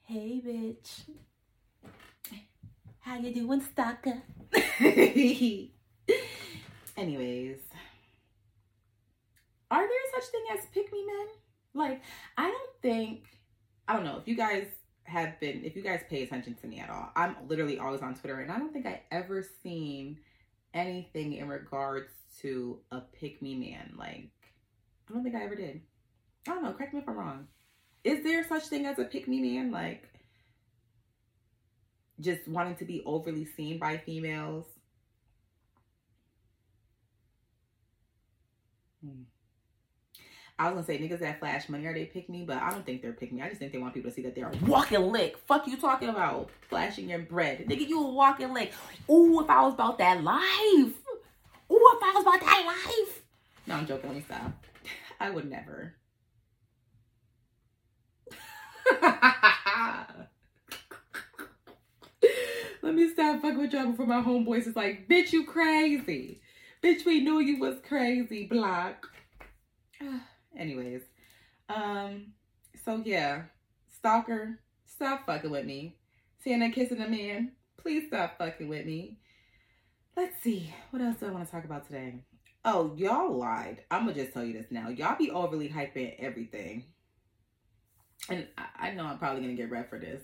Hey, 0.04 0.40
bitch. 0.44 1.02
How 3.00 3.18
you 3.18 3.34
doing, 3.34 3.60
stalker? 3.60 4.22
Anyways, 6.96 7.58
are 9.70 9.80
there 9.80 9.98
such 10.14 10.24
thing 10.30 10.44
as 10.52 10.64
pick 10.72 10.90
me 10.92 11.04
men? 11.04 11.26
Like, 11.74 12.02
I 12.36 12.50
don't 12.50 12.70
think, 12.80 13.24
I 13.86 13.94
don't 13.94 14.04
know 14.04 14.16
if 14.16 14.26
you 14.26 14.36
guys 14.36 14.66
have 15.04 15.38
been, 15.40 15.62
if 15.64 15.76
you 15.76 15.82
guys 15.82 16.00
pay 16.08 16.22
attention 16.22 16.54
to 16.62 16.66
me 16.66 16.80
at 16.80 16.90
all, 16.90 17.10
I'm 17.14 17.36
literally 17.46 17.78
always 17.78 18.00
on 18.00 18.14
Twitter 18.14 18.40
and 18.40 18.50
I 18.50 18.58
don't 18.58 18.72
think 18.72 18.86
I 18.86 19.02
ever 19.10 19.44
seen 19.62 20.18
anything 20.74 21.34
in 21.34 21.48
regards 21.48 22.12
to 22.40 22.80
a 22.90 23.00
pick 23.00 23.42
me 23.42 23.54
man. 23.56 23.94
Like, 23.96 24.30
I 25.08 25.12
don't 25.12 25.22
think 25.22 25.34
I 25.34 25.44
ever 25.44 25.54
did. 25.54 25.80
I 26.46 26.52
don't 26.52 26.62
know, 26.62 26.72
correct 26.72 26.94
me 26.94 27.00
if 27.00 27.08
I'm 27.08 27.16
wrong. 27.18 27.48
Is 28.04 28.22
there 28.24 28.46
such 28.46 28.66
thing 28.68 28.86
as 28.86 28.98
a 28.98 29.04
pick 29.04 29.28
me 29.28 29.40
man? 29.40 29.70
Like, 29.70 30.08
just 32.20 32.46
wanting 32.48 32.76
to 32.76 32.84
be 32.84 33.02
overly 33.04 33.44
seen 33.56 33.78
by 33.78 33.98
females? 33.98 34.66
Hmm. 39.04 39.22
I 40.58 40.64
was 40.64 40.74
gonna 40.74 40.86
say 40.86 40.98
niggas 40.98 41.20
that 41.20 41.38
flash 41.38 41.68
money 41.68 41.86
are 41.86 41.94
they 41.94 42.06
pick 42.06 42.28
me, 42.28 42.44
but 42.44 42.56
I 42.56 42.70
don't 42.70 42.84
think 42.84 43.00
they're 43.00 43.12
pick 43.12 43.32
me. 43.32 43.42
I 43.42 43.48
just 43.48 43.60
think 43.60 43.72
they 43.72 43.78
want 43.78 43.94
people 43.94 44.10
to 44.10 44.14
see 44.14 44.22
that 44.22 44.34
they're 44.34 44.50
walking 44.66 45.00
lick. 45.12 45.36
Fuck 45.46 45.68
you 45.68 45.76
talking 45.76 46.08
about 46.08 46.50
flashing 46.68 47.08
your 47.08 47.20
bread, 47.20 47.64
nigga. 47.68 47.86
You 47.86 48.04
a 48.04 48.10
walking 48.10 48.52
lick. 48.52 48.72
Ooh, 49.08 49.40
if 49.40 49.48
I 49.48 49.62
was 49.62 49.74
about 49.74 49.98
that 49.98 50.24
life. 50.24 50.94
Ooh, 51.70 51.90
if 51.94 52.02
I 52.02 52.12
was 52.14 52.22
about 52.22 52.40
that 52.40 52.64
life. 52.66 53.22
No, 53.66 53.76
I'm 53.76 53.86
joking. 53.86 54.08
Let 54.10 54.16
me 54.16 54.22
stop. 54.22 54.66
I 55.20 55.30
would 55.30 55.48
never. 55.48 55.94
Let 62.80 62.94
me 62.94 63.10
stop 63.10 63.42
fucking 63.42 63.58
with 63.58 63.72
y'all 63.72 63.86
before 63.88 64.06
my 64.06 64.22
homeboys 64.22 64.66
is 64.66 64.74
like, 64.74 65.08
bitch, 65.08 65.32
you 65.32 65.44
crazy. 65.44 66.40
Bitch, 66.82 67.04
we 67.04 67.20
knew 67.20 67.38
you 67.38 67.58
was 67.60 67.76
crazy, 67.86 68.46
block. 68.46 69.06
Anyways, 70.58 71.02
um, 71.68 72.32
so 72.84 73.00
yeah, 73.04 73.42
stalker, 73.96 74.58
stop 74.84 75.26
fucking 75.26 75.50
with 75.50 75.64
me. 75.64 75.96
And 76.46 76.72
kissing 76.72 77.02
a 77.02 77.08
man, 77.08 77.52
please 77.76 78.04
stop 78.08 78.38
fucking 78.38 78.68
with 78.68 78.86
me. 78.86 79.18
Let's 80.16 80.42
see, 80.42 80.72
what 80.90 81.02
else 81.02 81.18
do 81.20 81.26
I 81.26 81.30
want 81.30 81.44
to 81.44 81.52
talk 81.52 81.64
about 81.64 81.86
today? 81.86 82.24
Oh, 82.64 82.94
y'all 82.96 83.36
lied. 83.36 83.84
I'm 83.90 84.06
gonna 84.06 84.14
just 84.14 84.32
tell 84.32 84.44
you 84.44 84.54
this 84.54 84.70
now. 84.70 84.88
Y'all 84.88 85.18
be 85.18 85.30
overly 85.30 85.68
hyping 85.68 86.14
everything. 86.18 86.86
And 88.30 88.46
I, 88.56 88.88
I 88.88 88.90
know 88.92 89.04
I'm 89.04 89.18
probably 89.18 89.42
gonna 89.42 89.54
get 89.54 89.70
red 89.70 89.90
for 89.90 89.98
this. 89.98 90.22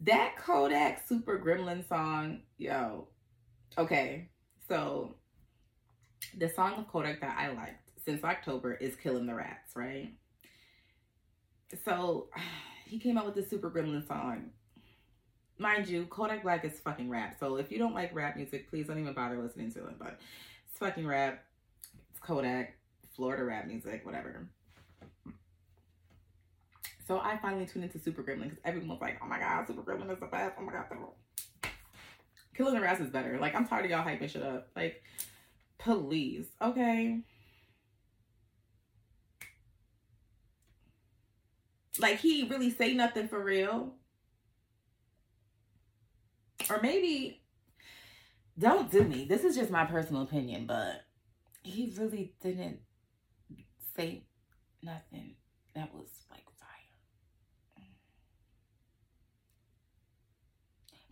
That 0.00 0.36
Kodak 0.38 1.06
Super 1.06 1.38
Gremlin 1.38 1.86
song, 1.86 2.40
yo. 2.56 3.08
Okay, 3.76 4.30
so 4.68 5.16
the 6.38 6.48
song 6.48 6.74
of 6.78 6.88
Kodak 6.88 7.20
that 7.20 7.36
I 7.38 7.52
liked 7.52 7.81
since 8.04 8.24
October 8.24 8.74
is 8.74 8.96
Killing 8.96 9.26
the 9.26 9.34
Rats, 9.34 9.76
right? 9.76 10.12
So 11.84 12.28
he 12.86 12.98
came 12.98 13.18
out 13.18 13.26
with 13.26 13.34
the 13.34 13.42
Super 13.42 13.70
Gremlin 13.70 14.06
song. 14.06 14.50
Mind 15.58 15.88
you, 15.88 16.06
Kodak 16.06 16.42
Black 16.42 16.64
is 16.64 16.80
fucking 16.80 17.08
rap. 17.08 17.36
So 17.38 17.56
if 17.56 17.70
you 17.70 17.78
don't 17.78 17.94
like 17.94 18.14
rap 18.14 18.36
music, 18.36 18.68
please 18.68 18.86
don't 18.86 18.98
even 18.98 19.12
bother 19.12 19.40
listening 19.40 19.70
to 19.72 19.86
it. 19.86 19.98
But 19.98 20.18
it's 20.68 20.78
fucking 20.78 21.06
rap. 21.06 21.44
It's 22.10 22.18
Kodak, 22.20 22.76
Florida 23.14 23.44
rap 23.44 23.66
music, 23.66 24.04
whatever. 24.04 24.48
So 27.06 27.20
I 27.20 27.36
finally 27.36 27.66
tuned 27.66 27.84
into 27.84 27.98
Super 27.98 28.22
Gremlin 28.22 28.44
because 28.44 28.58
everyone's 28.64 29.00
like, 29.00 29.20
oh 29.22 29.26
my 29.26 29.38
god, 29.38 29.66
Super 29.66 29.82
Gremlin 29.82 30.10
is 30.10 30.18
the 30.18 30.26
best. 30.26 30.54
Oh 30.58 30.62
my 30.62 30.72
god, 30.72 30.86
Killing 32.56 32.74
the 32.74 32.80
Rats 32.80 33.00
is 33.00 33.10
better. 33.10 33.38
Like, 33.40 33.54
I'm 33.54 33.66
tired 33.66 33.84
of 33.84 33.90
y'all 33.90 34.04
hyping 34.04 34.28
shit 34.28 34.42
up. 34.42 34.68
Like, 34.76 35.02
Please, 35.84 36.46
okay? 36.60 37.22
Like 41.98 42.18
he 42.18 42.44
really 42.44 42.70
say 42.70 42.94
nothing 42.94 43.28
for 43.28 43.42
real. 43.42 43.94
Or 46.70 46.80
maybe 46.80 47.42
don't 48.58 48.90
do 48.90 49.02
me. 49.02 49.24
This 49.24 49.44
is 49.44 49.56
just 49.56 49.70
my 49.70 49.84
personal 49.84 50.22
opinion, 50.22 50.66
but 50.66 51.04
he 51.62 51.92
really 51.98 52.34
didn't 52.42 52.80
say 53.96 54.24
nothing 54.82 55.36
that 55.74 55.94
was 55.94 56.08
like 56.30 56.44
fire. 56.58 57.84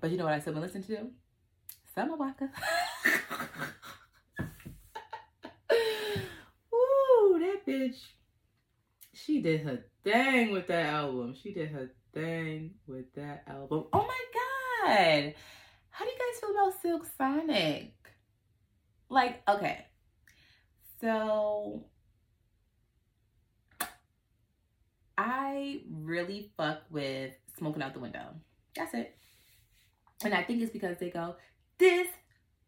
But 0.00 0.10
you 0.10 0.16
know 0.16 0.24
what 0.24 0.34
I 0.34 0.38
been 0.38 0.60
listening 0.60 0.84
to? 0.84 1.10
Summer 1.94 2.16
Walker. 2.16 2.50
Did 9.40 9.62
her 9.62 9.84
thing 10.04 10.52
with 10.52 10.66
that 10.68 10.86
album. 10.86 11.34
She 11.40 11.52
did 11.52 11.70
her 11.70 11.90
thing 12.12 12.72
with 12.86 13.12
that 13.14 13.44
album. 13.46 13.84
Oh 13.92 14.06
my 14.06 14.24
god. 14.34 15.34
How 15.90 16.04
do 16.04 16.10
you 16.10 16.18
guys 16.18 16.40
feel 16.40 16.50
about 16.50 16.80
Silk 16.80 17.06
Sonic? 17.16 17.94
Like, 19.08 19.42
okay. 19.48 19.86
So 21.00 21.84
I 25.16 25.82
really 25.90 26.52
fuck 26.56 26.82
with 26.90 27.32
smoking 27.58 27.82
out 27.82 27.94
the 27.94 28.00
window. 28.00 28.34
That's 28.76 28.94
it. 28.94 29.16
And 30.24 30.34
I 30.34 30.42
think 30.42 30.62
it's 30.62 30.72
because 30.72 30.98
they 30.98 31.10
go, 31.10 31.36
This 31.78 32.08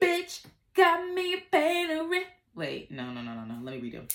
bitch 0.01 0.45
got 0.75 1.15
me 1.15 1.37
rent. 1.53 2.27
Wait, 2.55 2.91
no, 2.91 3.13
no, 3.13 3.23
no, 3.23 3.35
no, 3.35 3.45
no. 3.45 3.59
Let 3.63 3.81
me 3.81 3.91
redo. 3.91 4.13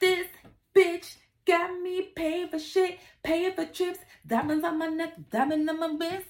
This 0.00 0.26
bitch 0.74 1.16
got 1.48 1.80
me 1.80 2.02
paying 2.14 2.48
for 2.48 2.58
shit, 2.58 2.98
paying 3.22 3.52
for 3.54 3.64
trips, 3.64 4.00
diamonds 4.26 4.64
on 4.64 4.78
my 4.78 4.86
neck, 4.86 5.14
diamonds 5.30 5.68
on 5.68 5.80
my 5.80 5.96
wrist. 5.98 6.28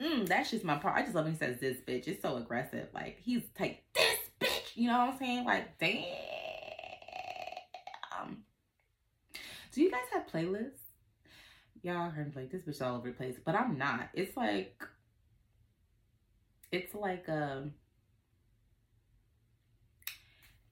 Mm, 0.00 0.26
that's 0.26 0.50
just 0.50 0.64
my 0.64 0.76
part. 0.76 0.96
I 0.96 1.02
just 1.02 1.14
love 1.14 1.24
when 1.24 1.34
he 1.34 1.38
says 1.38 1.60
this 1.60 1.78
bitch. 1.78 2.08
It's 2.08 2.22
so 2.22 2.36
aggressive. 2.36 2.88
Like 2.94 3.18
he's 3.20 3.42
like 3.60 3.82
this 3.94 4.18
bitch. 4.40 4.76
You 4.76 4.88
know 4.88 4.98
what 4.98 5.12
I'm 5.14 5.18
saying? 5.18 5.44
Like 5.44 5.78
damn. 5.78 6.04
Do 9.72 9.82
you 9.82 9.90
guys 9.90 10.00
have 10.12 10.26
playlists? 10.26 10.80
Y'all 11.82 12.10
heard 12.10 12.34
like 12.34 12.50
this 12.50 12.62
bitch 12.62 12.84
all 12.84 12.96
over 12.96 13.08
the 13.08 13.14
place, 13.14 13.36
but 13.44 13.54
I'm 13.54 13.78
not. 13.78 14.08
It's 14.14 14.36
like 14.36 14.82
it's 16.72 16.94
like 16.94 17.28
um 17.28 17.74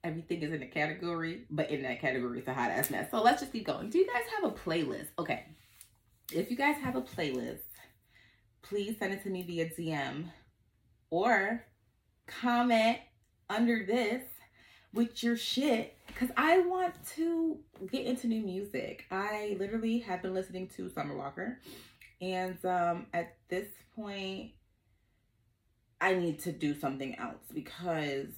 everything 0.06 0.42
is 0.42 0.52
in 0.52 0.62
a 0.62 0.66
category, 0.66 1.42
but 1.50 1.70
in 1.70 1.82
that 1.82 2.00
category 2.00 2.38
it's 2.38 2.48
a 2.48 2.54
hot 2.54 2.70
ass 2.70 2.90
mess. 2.90 3.10
So 3.10 3.22
let's 3.22 3.40
just 3.40 3.52
keep 3.52 3.66
going. 3.66 3.90
Do 3.90 3.98
you 3.98 4.06
guys 4.06 4.22
have 4.36 4.50
a 4.50 4.54
playlist? 4.54 5.08
Okay. 5.18 5.44
If 6.32 6.50
you 6.50 6.56
guys 6.56 6.76
have 6.76 6.96
a 6.96 7.02
playlist, 7.02 7.60
please 8.62 8.98
send 8.98 9.12
it 9.12 9.22
to 9.24 9.30
me 9.30 9.42
via 9.42 9.68
DM 9.68 10.30
or 11.10 11.64
comment 12.26 12.98
under 13.48 13.84
this 13.84 14.22
with 14.92 15.22
your 15.22 15.36
shit 15.36 15.96
because 16.06 16.30
I 16.36 16.60
want 16.60 16.94
to 17.16 17.58
get 17.90 18.06
into 18.06 18.26
new 18.26 18.42
music. 18.42 19.04
I 19.10 19.56
literally 19.58 19.98
have 20.00 20.22
been 20.22 20.34
listening 20.34 20.68
to 20.76 20.88
Summer 20.88 21.16
Walker, 21.16 21.60
and 22.20 22.56
um, 22.64 23.06
at 23.12 23.36
this 23.48 23.68
point, 23.94 24.52
I 26.00 26.14
need 26.14 26.40
to 26.40 26.52
do 26.52 26.78
something 26.78 27.14
else 27.16 27.42
because 27.52 28.32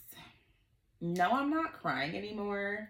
no, 1.01 1.31
I'm 1.33 1.51
not 1.51 1.73
crying 1.73 2.17
anymore. 2.17 2.89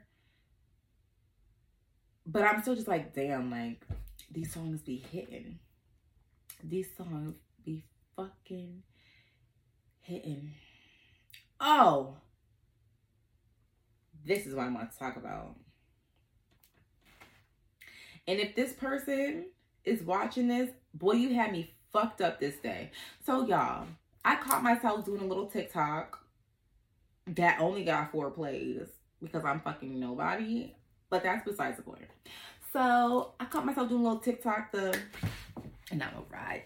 But 2.27 2.43
I'm 2.43 2.61
still 2.63 2.75
just 2.75 2.89
like, 2.89 3.15
damn, 3.15 3.51
like 3.51 3.83
these 4.31 4.53
songs 4.53 4.83
be 4.83 4.97
hitting. 4.97 5.59
These 6.63 6.89
songs 6.97 7.37
be 7.65 7.85
fucking 8.17 8.83
hitting. 10.01 10.53
Oh, 11.61 12.17
this 14.25 14.47
is 14.47 14.55
what 14.55 14.67
I 14.67 14.71
want 14.71 14.93
to 14.93 14.99
talk 14.99 15.17
about. 15.17 15.57
And 18.27 18.39
if 18.39 18.55
this 18.55 18.75
person 18.75 19.47
is 19.85 20.03
watching 20.03 20.49
this, 20.49 20.71
boy, 20.93 21.13
you 21.13 21.35
had 21.35 21.51
me 21.51 21.75
fucked 21.93 22.21
up 22.21 22.39
this 22.39 22.57
day. 22.57 22.91
So, 23.25 23.47
y'all, 23.47 23.87
I 24.25 24.37
caught 24.37 24.63
myself 24.63 25.07
doing 25.07 25.23
a 25.23 25.27
little 25.27 25.47
TikTok 25.47 26.19
that 27.37 27.61
only 27.61 27.85
got 27.85 28.13
four 28.13 28.31
plays 28.31 28.87
because 29.23 29.45
I'm 29.45 29.61
fucking 29.61 29.99
nobody. 29.99 30.75
But 31.11 31.23
that's 31.23 31.45
besides 31.45 31.77
the 31.77 31.83
point. 31.83 32.07
So 32.73 33.33
I 33.41 33.47
caught 33.47 33.65
myself 33.65 33.89
doing 33.89 34.03
a 34.03 34.05
little 34.05 34.21
TikTok 34.21 34.73
the 34.73 34.99
and 35.91 36.03
I'm 36.03 36.15
a 36.15 36.23
ride 36.31 36.65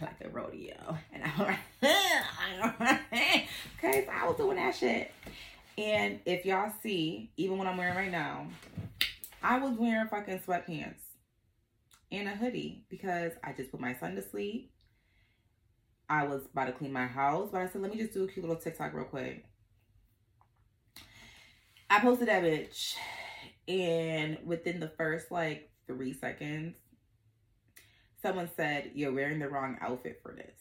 like 0.00 0.16
a 0.24 0.28
rodeo. 0.28 0.96
And 1.12 1.22
I'm 1.24 1.58
okay, 3.78 4.04
so 4.06 4.12
I 4.12 4.26
was 4.26 4.36
doing 4.36 4.56
that 4.56 4.74
shit. 4.74 5.12
And 5.78 6.20
if 6.26 6.44
y'all 6.44 6.72
see, 6.82 7.30
even 7.36 7.58
what 7.58 7.66
I'm 7.66 7.76
wearing 7.76 7.96
right 7.96 8.10
now, 8.10 8.46
I 9.42 9.58
was 9.58 9.76
wearing 9.78 10.08
fucking 10.08 10.40
sweatpants 10.40 11.00
and 12.10 12.28
a 12.28 12.32
hoodie 12.32 12.84
because 12.88 13.32
I 13.42 13.52
just 13.52 13.70
put 13.70 13.80
my 13.80 13.94
son 13.94 14.14
to 14.16 14.22
sleep. 14.22 14.72
I 16.08 16.26
was 16.26 16.42
about 16.52 16.66
to 16.66 16.72
clean 16.72 16.92
my 16.92 17.06
house, 17.06 17.48
but 17.50 17.62
I 17.62 17.68
said, 17.68 17.80
let 17.80 17.90
me 17.90 17.96
just 17.96 18.12
do 18.12 18.24
a 18.24 18.28
cute 18.28 18.44
little 18.44 18.60
TikTok 18.60 18.92
real 18.92 19.04
quick. 19.04 19.46
I 21.92 22.00
posted 22.00 22.28
that 22.28 22.42
bitch, 22.42 22.94
and 23.68 24.38
within 24.46 24.80
the 24.80 24.88
first 24.96 25.30
like 25.30 25.70
three 25.86 26.14
seconds, 26.14 26.74
someone 28.22 28.48
said, 28.56 28.92
You're 28.94 29.12
wearing 29.12 29.38
the 29.38 29.50
wrong 29.50 29.76
outfit 29.82 30.20
for 30.22 30.32
this. 30.32 30.54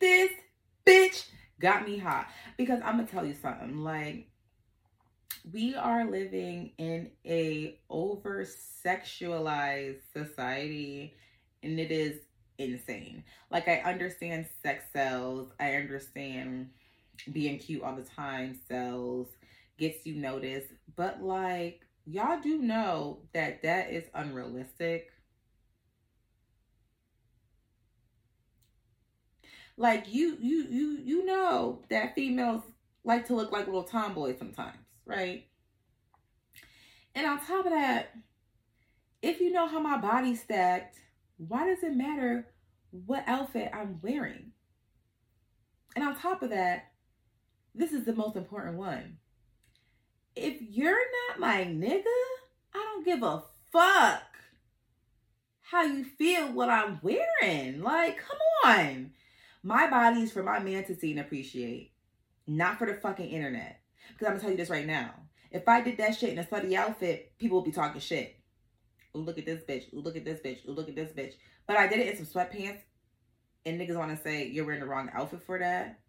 This 0.00 0.32
bitch 0.84 1.26
got 1.60 1.86
me 1.86 1.96
hot 1.96 2.26
because 2.56 2.80
I'm 2.84 2.96
gonna 2.96 3.06
tell 3.06 3.24
you 3.24 3.36
something 3.40 3.84
like 3.84 4.30
we 5.52 5.76
are 5.76 6.10
living 6.10 6.72
in 6.76 7.08
a 7.24 7.78
over 7.88 8.44
sexualized 8.84 10.00
society 10.12 11.14
and 11.62 11.78
it 11.78 11.92
is 11.92 12.16
insane. 12.60 13.24
Like 13.50 13.68
I 13.68 13.78
understand 13.78 14.46
sex 14.62 14.84
sells. 14.92 15.50
I 15.58 15.74
understand 15.74 16.70
being 17.32 17.58
cute 17.58 17.82
all 17.82 17.96
the 17.96 18.02
time 18.02 18.58
sells, 18.68 19.28
gets 19.78 20.06
you 20.06 20.14
noticed, 20.14 20.68
but 20.96 21.22
like 21.22 21.80
y'all 22.06 22.40
do 22.40 22.58
know 22.58 23.18
that 23.34 23.62
that 23.62 23.90
is 23.90 24.04
unrealistic. 24.14 25.10
Like 29.76 30.12
you 30.12 30.36
you 30.40 30.66
you 30.68 30.98
you 31.02 31.24
know 31.24 31.82
that 31.88 32.14
females 32.14 32.62
like 33.04 33.26
to 33.28 33.34
look 33.34 33.50
like 33.50 33.66
little 33.66 33.84
tomboys 33.84 34.38
sometimes, 34.38 34.76
right? 35.06 35.46
And 37.14 37.26
on 37.26 37.40
top 37.40 37.66
of 37.66 37.72
that, 37.72 38.14
if 39.22 39.40
you 39.40 39.50
know 39.52 39.66
how 39.66 39.80
my 39.80 39.98
body's 39.98 40.42
stacked, 40.42 40.98
why 41.48 41.66
does 41.66 41.82
it 41.82 41.96
matter 41.96 42.46
what 42.90 43.24
outfit 43.26 43.70
I'm 43.72 43.98
wearing? 44.02 44.52
And 45.96 46.04
on 46.04 46.14
top 46.14 46.42
of 46.42 46.50
that, 46.50 46.92
this 47.74 47.92
is 47.92 48.04
the 48.04 48.12
most 48.12 48.36
important 48.36 48.76
one. 48.76 49.16
If 50.36 50.60
you're 50.60 50.92
not 51.28 51.40
my 51.40 51.64
nigga, 51.64 52.04
I 52.74 52.78
don't 52.78 53.04
give 53.04 53.22
a 53.22 53.42
fuck 53.72 54.22
how 55.62 55.84
you 55.84 56.04
feel 56.04 56.52
what 56.52 56.68
I'm 56.68 57.00
wearing. 57.02 57.80
Like, 57.80 58.18
come 58.18 58.38
on. 58.64 59.12
My 59.62 59.88
body 59.88 60.22
is 60.22 60.32
for 60.32 60.42
my 60.42 60.58
man 60.58 60.84
to 60.84 60.96
see 60.96 61.12
and 61.12 61.20
appreciate, 61.20 61.92
not 62.46 62.78
for 62.78 62.86
the 62.86 62.94
fucking 62.94 63.28
internet. 63.28 63.80
Because 64.08 64.26
I'm 64.26 64.32
gonna 64.32 64.40
tell 64.40 64.50
you 64.50 64.56
this 64.56 64.70
right 64.70 64.86
now. 64.86 65.14
If 65.50 65.68
I 65.68 65.80
did 65.80 65.98
that 65.98 66.16
shit 66.16 66.30
in 66.30 66.38
a 66.38 66.44
slutty 66.44 66.74
outfit, 66.74 67.32
people 67.38 67.58
would 67.58 67.64
be 67.64 67.72
talking 67.72 68.00
shit. 68.00 68.39
Ooh, 69.16 69.20
look 69.20 69.38
at 69.38 69.46
this 69.46 69.62
bitch. 69.62 69.92
Ooh, 69.94 70.00
look 70.00 70.16
at 70.16 70.24
this 70.24 70.40
bitch. 70.40 70.68
Ooh, 70.68 70.72
look 70.72 70.88
at 70.88 70.94
this 70.94 71.10
bitch. 71.12 71.34
But 71.66 71.76
I 71.76 71.88
did 71.88 71.98
it 72.00 72.08
in 72.08 72.24
some 72.24 72.26
sweatpants, 72.26 72.80
and 73.66 73.80
niggas 73.80 73.96
want 73.96 74.16
to 74.16 74.22
say 74.22 74.46
you're 74.46 74.64
wearing 74.64 74.80
the 74.80 74.86
wrong 74.86 75.10
outfit 75.14 75.42
for 75.44 75.58
that. 75.58 76.00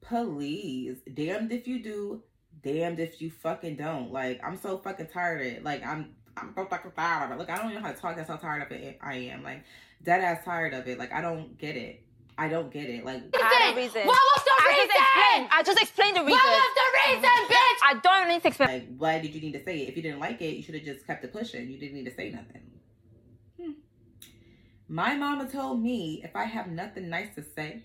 Please, 0.00 0.98
damned 1.14 1.50
if 1.52 1.66
you 1.66 1.82
do, 1.82 2.22
damned 2.62 3.00
if 3.00 3.20
you 3.20 3.30
fucking 3.30 3.76
don't. 3.76 4.12
Like 4.12 4.40
I'm 4.44 4.56
so 4.56 4.78
fucking 4.78 5.08
tired 5.08 5.40
of 5.40 5.46
it. 5.48 5.64
Like 5.64 5.84
I'm, 5.84 6.14
I'm 6.36 6.52
so 6.54 6.64
fucking 6.66 6.92
tired 6.92 7.26
of 7.26 7.32
it. 7.32 7.38
Look, 7.38 7.50
I 7.50 7.56
don't 7.56 7.70
even 7.70 7.82
know 7.82 7.88
how 7.88 7.94
to 7.94 8.00
talk. 8.00 8.16
That's 8.16 8.28
how 8.28 8.36
tired 8.36 8.62
of 8.62 8.70
it 8.70 8.98
I 9.02 9.14
am. 9.14 9.42
Like 9.42 9.64
dead 10.04 10.20
ass 10.22 10.44
tired 10.44 10.74
of 10.74 10.86
it. 10.86 10.98
Like 10.98 11.12
I 11.12 11.20
don't 11.20 11.58
get 11.58 11.76
it. 11.76 12.06
I 12.38 12.48
don't 12.48 12.70
get 12.70 12.84
it. 12.90 13.04
Like, 13.04 13.22
I 13.32 13.72
the 13.72 13.80
reason. 13.80 14.06
What 14.06 14.20
was 14.36 14.44
the 14.44 14.52
I 14.52 14.68
reason? 14.68 14.88
just 14.88 15.00
explained. 15.00 15.48
I 15.50 15.62
just 15.64 15.80
explained 15.80 16.16
the 16.16 16.24
reason. 16.24 16.40
What 17.06 17.22
was 17.22 17.22
the 17.22 17.28
reason, 17.28 17.56
bitch? 17.56 17.80
I 17.84 18.00
don't 18.02 18.28
need 18.28 18.42
to 18.42 18.48
explain. 18.48 18.68
like, 18.68 18.96
why 18.98 19.18
did 19.18 19.34
you 19.34 19.40
need 19.40 19.52
to 19.52 19.64
say 19.64 19.78
it? 19.78 19.88
If 19.88 19.96
you 19.96 20.02
didn't 20.02 20.20
like 20.20 20.40
it, 20.42 20.56
you 20.56 20.62
should 20.62 20.74
have 20.74 20.84
just 20.84 21.06
kept 21.06 21.24
it 21.24 21.32
pushing. 21.32 21.68
You 21.68 21.78
didn't 21.78 21.94
need 21.94 22.06
to 22.06 22.14
say 22.14 22.30
nothing. 22.30 22.62
Hmm. 23.60 23.72
My 24.88 25.14
mama 25.14 25.48
told 25.48 25.82
me 25.82 26.20
if 26.24 26.34
I 26.34 26.44
have 26.44 26.68
nothing 26.68 27.08
nice 27.08 27.34
to 27.36 27.44
say, 27.54 27.84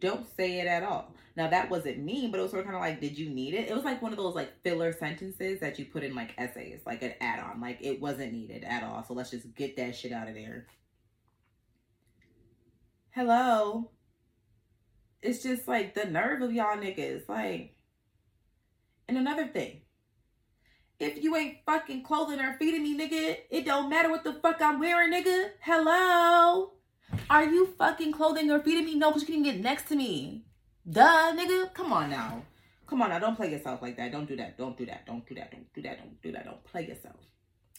don't 0.00 0.26
say 0.36 0.60
it 0.60 0.66
at 0.66 0.82
all. 0.82 1.14
Now 1.36 1.48
that 1.48 1.70
wasn't 1.70 1.98
mean, 1.98 2.30
but 2.30 2.40
it 2.40 2.42
was 2.42 2.50
sort 2.50 2.60
of 2.60 2.66
kind 2.66 2.76
of 2.76 2.82
like, 2.82 3.00
did 3.00 3.18
you 3.18 3.30
need 3.30 3.54
it? 3.54 3.68
It 3.68 3.74
was 3.74 3.84
like 3.84 4.02
one 4.02 4.12
of 4.12 4.18
those 4.18 4.34
like 4.34 4.62
filler 4.62 4.92
sentences 4.92 5.60
that 5.60 5.78
you 5.78 5.84
put 5.84 6.02
in 6.02 6.14
like 6.14 6.34
essays, 6.38 6.80
like 6.86 7.02
an 7.02 7.14
add-on. 7.20 7.60
Like 7.60 7.78
it 7.80 8.00
wasn't 8.00 8.32
needed 8.32 8.64
at 8.64 8.82
all. 8.82 9.04
So 9.04 9.14
let's 9.14 9.30
just 9.30 9.54
get 9.54 9.76
that 9.76 9.96
shit 9.96 10.12
out 10.12 10.28
of 10.28 10.34
there. 10.34 10.66
Hello. 13.10 13.90
It's 15.22 15.42
just 15.42 15.68
like 15.68 15.94
the 15.94 16.06
nerve 16.06 16.40
of 16.42 16.52
y'all 16.52 16.76
niggas. 16.76 17.28
Like, 17.28 17.74
and 19.10 19.18
another 19.18 19.46
thing. 19.46 19.80
If 20.98 21.22
you 21.22 21.34
ain't 21.34 21.58
fucking 21.66 22.02
clothing 22.02 22.40
or 22.40 22.56
feeding 22.58 22.82
me, 22.82 22.96
nigga, 22.96 23.38
it 23.50 23.64
don't 23.64 23.88
matter 23.88 24.10
what 24.10 24.22
the 24.22 24.34
fuck 24.34 24.60
I'm 24.60 24.78
wearing, 24.78 25.12
nigga. 25.12 25.50
Hello. 25.60 26.72
Are 27.28 27.44
you 27.44 27.74
fucking 27.78 28.12
clothing 28.12 28.50
or 28.50 28.60
feeding 28.60 28.84
me? 28.84 28.94
No, 28.94 29.10
because 29.10 29.28
you 29.28 29.34
can 29.34 29.42
get 29.42 29.58
next 29.58 29.88
to 29.88 29.96
me. 29.96 30.44
Duh, 30.88 31.32
nigga. 31.34 31.72
Come 31.74 31.92
on 31.92 32.10
now. 32.10 32.42
Come 32.86 33.02
on 33.02 33.10
now. 33.10 33.18
Don't 33.18 33.36
play 33.36 33.50
yourself 33.50 33.82
like 33.82 33.96
that. 33.96 34.12
Don't 34.12 34.26
do 34.26 34.36
that. 34.36 34.56
Don't 34.56 34.76
do 34.76 34.86
that. 34.86 35.06
Don't 35.06 35.26
do 35.26 35.34
that. 35.34 35.50
Don't 35.50 35.72
do 35.74 35.82
that. 35.82 35.98
Don't 35.98 36.22
do 36.22 36.32
that. 36.32 36.44
Don't 36.44 36.64
play 36.64 36.86
yourself. 36.86 37.16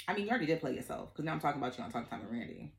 I 0.08 0.14
mean, 0.14 0.26
you 0.26 0.30
already 0.30 0.48
did 0.48 0.60
play 0.60 0.74
yourself 0.74 1.14
because 1.14 1.26
now 1.26 1.34
I'm 1.34 1.40
talking 1.40 1.62
about 1.62 1.78
you 1.78 1.84
on 1.84 1.92
Talk 1.92 2.10
Time 2.10 2.22
with 2.22 2.32
Randi. 2.32 2.74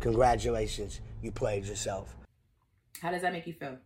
Congratulations, 0.00 1.00
you 1.22 1.32
played 1.32 1.64
yourself. 1.64 2.14
How 3.00 3.10
does 3.10 3.22
that 3.22 3.32
make 3.32 3.46
you 3.46 3.52
feel? 3.52 3.78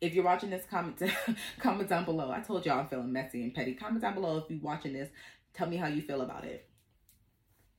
If 0.00 0.14
you're 0.14 0.24
watching 0.24 0.50
this, 0.50 0.64
comment 0.70 1.00
comment 1.58 1.88
down 1.88 2.04
below. 2.04 2.30
I 2.30 2.40
told 2.40 2.64
y'all 2.64 2.80
I'm 2.80 2.88
feeling 2.88 3.12
messy 3.12 3.42
and 3.42 3.54
petty. 3.54 3.74
Comment 3.74 4.00
down 4.00 4.14
below 4.14 4.38
if 4.38 4.44
you're 4.48 4.60
watching 4.60 4.92
this. 4.92 5.08
Tell 5.54 5.68
me 5.68 5.76
how 5.76 5.88
you 5.88 6.02
feel 6.02 6.20
about 6.20 6.44
it. 6.44 6.68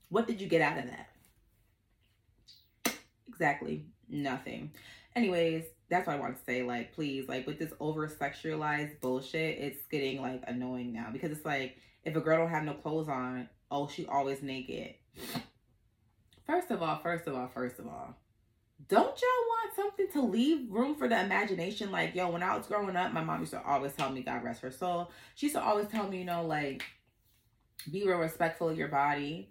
What 0.09 0.27
did 0.27 0.41
you 0.41 0.47
get 0.47 0.61
out 0.61 0.79
of 0.79 0.85
that? 0.85 1.09
Exactly 3.27 3.85
nothing. 4.09 4.71
Anyways, 5.15 5.65
that's 5.89 6.07
what 6.07 6.15
I 6.15 6.19
want 6.19 6.37
to 6.37 6.43
say. 6.43 6.63
Like, 6.63 6.93
please, 6.93 7.27
like 7.27 7.47
with 7.47 7.59
this 7.59 7.73
over 7.79 8.07
sexualized 8.07 8.99
bullshit, 8.99 9.59
it's 9.59 9.85
getting 9.89 10.21
like 10.21 10.43
annoying 10.47 10.93
now 10.93 11.09
because 11.11 11.31
it's 11.31 11.45
like 11.45 11.77
if 12.03 12.15
a 12.15 12.21
girl 12.21 12.37
don't 12.37 12.49
have 12.49 12.63
no 12.63 12.73
clothes 12.73 13.09
on, 13.09 13.49
oh, 13.71 13.87
she 13.87 14.05
always 14.05 14.41
naked. 14.41 14.95
First 16.45 16.71
of 16.71 16.81
all, 16.81 16.99
first 16.99 17.27
of 17.27 17.35
all, 17.35 17.47
first 17.53 17.79
of 17.79 17.87
all, 17.87 18.15
don't 18.87 19.21
y'all 19.21 19.47
want 19.47 19.75
something 19.75 20.07
to 20.13 20.21
leave 20.21 20.71
room 20.71 20.95
for 20.95 21.07
the 21.07 21.19
imagination? 21.19 21.91
Like, 21.91 22.15
yo, 22.15 22.29
when 22.29 22.43
I 22.43 22.55
was 22.55 22.65
growing 22.65 22.95
up, 22.95 23.11
my 23.11 23.23
mom 23.23 23.41
used 23.41 23.51
to 23.51 23.63
always 23.63 23.93
tell 23.93 24.09
me, 24.09 24.21
God 24.21 24.43
rest 24.43 24.61
her 24.61 24.71
soul. 24.71 25.11
She 25.35 25.47
used 25.47 25.55
to 25.55 25.61
always 25.63 25.87
tell 25.87 26.07
me, 26.07 26.19
you 26.19 26.25
know, 26.25 26.45
like, 26.45 26.83
be 27.91 28.05
real 28.05 28.17
respectful 28.17 28.69
of 28.69 28.77
your 28.77 28.87
body. 28.87 29.49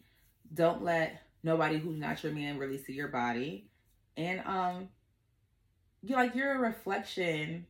Don't 0.52 0.82
let 0.82 1.22
nobody 1.42 1.78
who's 1.78 1.98
not 1.98 2.22
your 2.22 2.32
man 2.32 2.58
really 2.58 2.78
see 2.78 2.94
your 2.94 3.08
body. 3.08 3.68
And 4.16 4.40
um, 4.46 4.88
you 6.02 6.16
like 6.16 6.34
you're 6.34 6.54
a 6.54 6.58
reflection. 6.58 7.66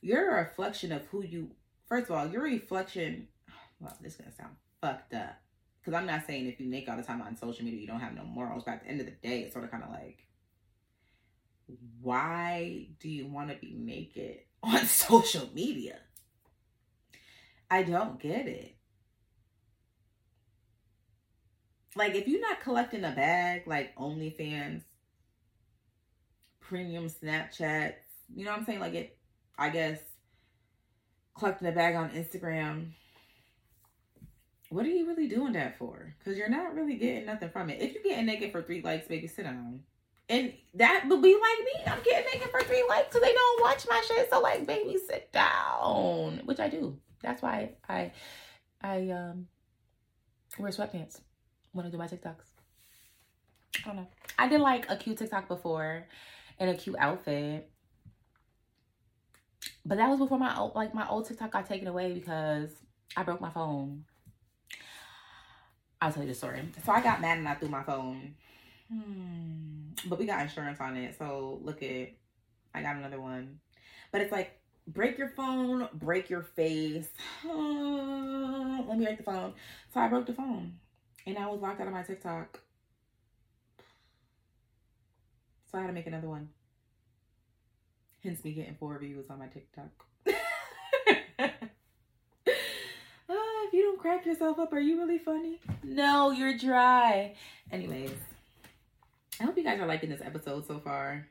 You're 0.00 0.30
a 0.30 0.44
reflection 0.44 0.92
of 0.92 1.06
who 1.06 1.24
you. 1.24 1.50
First 1.88 2.10
of 2.10 2.16
all, 2.16 2.26
you're 2.26 2.46
a 2.46 2.50
reflection. 2.50 3.28
Well, 3.78 3.94
this 4.00 4.14
is 4.14 4.20
gonna 4.20 4.32
sound 4.34 4.56
fucked 4.80 5.12
up 5.12 5.36
because 5.78 5.92
I'm 5.92 6.06
not 6.06 6.26
saying 6.26 6.46
if 6.46 6.58
you 6.58 6.66
naked 6.66 6.88
all 6.88 6.96
the 6.96 7.02
time 7.02 7.20
on 7.20 7.36
social 7.36 7.62
media, 7.62 7.78
you 7.78 7.86
don't 7.86 8.00
have 8.00 8.14
no 8.14 8.24
morals. 8.24 8.62
But 8.64 8.76
at 8.76 8.84
the 8.84 8.88
end 8.88 9.00
of 9.00 9.06
the 9.06 9.12
day, 9.12 9.42
it's 9.42 9.52
sort 9.52 9.66
of 9.66 9.70
kind 9.70 9.84
of 9.84 9.90
like, 9.90 10.26
why 12.00 12.88
do 13.00 13.08
you 13.08 13.26
want 13.26 13.50
to 13.50 13.56
be 13.56 13.74
naked 13.78 14.38
on 14.62 14.84
social 14.86 15.48
media? 15.54 15.98
I 17.70 17.82
don't 17.82 18.20
get 18.20 18.46
it. 18.46 18.76
Like, 21.96 22.14
if 22.14 22.28
you're 22.28 22.40
not 22.40 22.60
collecting 22.60 23.04
a 23.04 23.10
bag, 23.10 23.66
like 23.66 23.96
OnlyFans, 23.96 24.82
premium 26.60 27.08
Snapchat, 27.08 27.94
you 28.34 28.44
know 28.44 28.50
what 28.50 28.60
I'm 28.60 28.66
saying? 28.66 28.80
Like, 28.80 28.94
it, 28.94 29.18
I 29.58 29.70
guess, 29.70 29.98
collecting 31.38 31.68
a 31.68 31.72
bag 31.72 31.96
on 31.96 32.10
Instagram 32.10 32.92
what 34.68 34.84
are 34.84 34.90
you 34.90 35.06
really 35.06 35.28
doing 35.28 35.52
that 35.52 35.78
for? 35.78 36.14
Because 36.18 36.36
you're 36.36 36.48
not 36.48 36.74
really 36.74 36.96
getting 36.96 37.26
nothing 37.26 37.50
from 37.50 37.70
it. 37.70 37.80
If 37.80 37.94
you're 37.94 38.02
getting 38.02 38.26
naked 38.26 38.52
for 38.52 38.62
three 38.62 38.82
likes, 38.82 39.06
baby, 39.06 39.28
sit 39.28 39.44
down. 39.44 39.80
And 40.28 40.52
that 40.74 41.04
would 41.08 41.22
be 41.22 41.34
like 41.34 41.64
me. 41.64 41.92
I'm 41.92 42.02
getting 42.02 42.26
naked 42.32 42.50
for 42.50 42.60
three 42.62 42.84
likes 42.88 43.12
so 43.12 43.20
they 43.20 43.32
don't 43.32 43.62
watch 43.62 43.86
my 43.88 44.02
shit. 44.06 44.28
So 44.28 44.40
like, 44.40 44.66
baby, 44.66 44.98
sit 44.98 45.32
down. 45.32 46.42
Which 46.44 46.58
I 46.58 46.68
do. 46.68 46.98
That's 47.22 47.42
why 47.42 47.70
I 47.88 48.12
I 48.82 49.10
um 49.10 49.46
wear 50.58 50.70
sweatpants 50.70 51.20
when 51.72 51.86
I 51.86 51.90
do 51.90 51.98
my 51.98 52.08
TikToks. 52.08 52.46
I 53.84 53.86
don't 53.86 53.96
know. 53.96 54.06
I 54.38 54.48
did 54.48 54.60
like 54.60 54.90
a 54.90 54.96
cute 54.96 55.18
TikTok 55.18 55.48
before 55.48 56.04
in 56.58 56.68
a 56.68 56.74
cute 56.74 56.96
outfit. 56.98 57.70
But 59.84 59.98
that 59.98 60.08
was 60.08 60.18
before 60.18 60.38
my 60.38 60.56
old 60.56 60.74
like 60.74 60.94
my 60.94 61.06
old 61.08 61.26
TikTok 61.26 61.52
got 61.52 61.66
taken 61.66 61.86
away 61.86 62.12
because 62.12 62.70
I 63.16 63.22
broke 63.22 63.40
my 63.40 63.50
phone. 63.50 64.04
I'll 66.00 66.12
tell 66.12 66.22
you 66.22 66.28
the 66.28 66.34
story. 66.34 66.62
So 66.84 66.92
I 66.92 67.00
got 67.00 67.20
mad 67.20 67.38
and 67.38 67.48
I 67.48 67.54
threw 67.54 67.68
my 67.68 67.82
phone. 67.82 68.34
Hmm. 68.92 69.90
But 70.06 70.18
we 70.18 70.26
got 70.26 70.42
insurance 70.42 70.80
on 70.80 70.96
it. 70.96 71.16
So 71.18 71.60
look 71.62 71.82
at, 71.82 72.12
I 72.74 72.82
got 72.82 72.96
another 72.96 73.20
one. 73.20 73.60
But 74.12 74.20
it's 74.20 74.32
like, 74.32 74.58
break 74.86 75.18
your 75.18 75.30
phone, 75.30 75.88
break 75.94 76.30
your 76.30 76.42
face. 76.42 77.08
let 77.44 78.98
me 78.98 79.04
break 79.04 79.18
the 79.18 79.24
phone. 79.24 79.54
So 79.92 80.00
I 80.00 80.08
broke 80.08 80.26
the 80.26 80.34
phone. 80.34 80.74
And 81.26 81.38
I 81.38 81.46
was 81.48 81.60
locked 81.60 81.80
out 81.80 81.88
of 81.88 81.92
my 81.92 82.02
TikTok. 82.02 82.60
So 85.70 85.78
I 85.78 85.80
had 85.80 85.88
to 85.88 85.92
make 85.92 86.06
another 86.06 86.28
one. 86.28 86.48
Hence 88.22 88.44
me 88.44 88.52
getting 88.52 88.76
four 88.76 88.98
views 88.98 89.26
on 89.30 89.38
my 89.38 89.46
TikTok. 89.46 89.90
If 93.66 93.72
you 93.72 93.82
don't 93.82 93.98
crack 93.98 94.24
yourself 94.24 94.60
up, 94.60 94.72
are 94.72 94.78
you 94.78 94.96
really 94.96 95.18
funny? 95.18 95.58
No, 95.82 96.30
you're 96.30 96.56
dry. 96.56 97.34
Anyways, 97.72 98.12
I 99.38 99.44
hope 99.44 99.58
you 99.58 99.64
guys 99.64 99.78
are 99.80 99.86
liking 99.86 100.08
this 100.08 100.22
episode 100.24 100.66
so 100.66 100.78
far. 100.78 101.28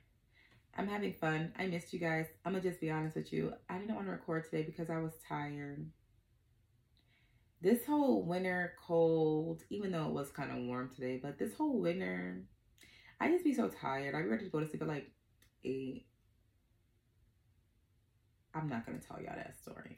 I'm 0.78 0.88
having 0.88 1.14
fun. 1.14 1.52
I 1.58 1.66
missed 1.66 1.92
you 1.92 2.00
guys. 2.00 2.28
I'm 2.46 2.52
gonna 2.52 2.62
just 2.64 2.80
be 2.80 2.92
honest 2.92 3.16
with 3.16 3.34
you. 3.34 3.54
I 3.68 3.80
didn't 3.80 3.96
want 3.96 4.06
to 4.08 4.12
record 4.12 4.46
today 4.46 4.62
because 4.62 4.92
I 4.92 5.00
was 5.00 5.14
tired. 5.28 5.90
This 7.62 7.84
whole 7.84 8.24
winter 8.24 8.74
cold, 8.86 9.64
even 9.72 9.92
though 9.92 10.06
it 10.06 10.14
was 10.14 10.30
kind 10.30 10.52
of 10.52 10.68
warm 10.68 10.92
today, 10.94 11.20
but 11.22 11.40
this 11.40 11.56
whole 11.56 11.82
winter, 11.82 12.44
I 13.20 13.30
just 13.30 13.44
be 13.44 13.56
so 13.56 13.70
tired. 13.70 14.14
I 14.14 14.22
be 14.22 14.28
ready 14.28 14.44
to 14.44 14.52
go 14.52 14.60
to 14.60 14.68
sleep 14.68 14.84
at 14.84 14.88
like 14.88 15.10
eight. 15.64 16.06
I'm 18.54 18.70
not 18.70 18.86
gonna 18.86 19.00
tell 19.00 19.18
y'all 19.20 19.36
that 19.36 19.56
story. 19.60 19.98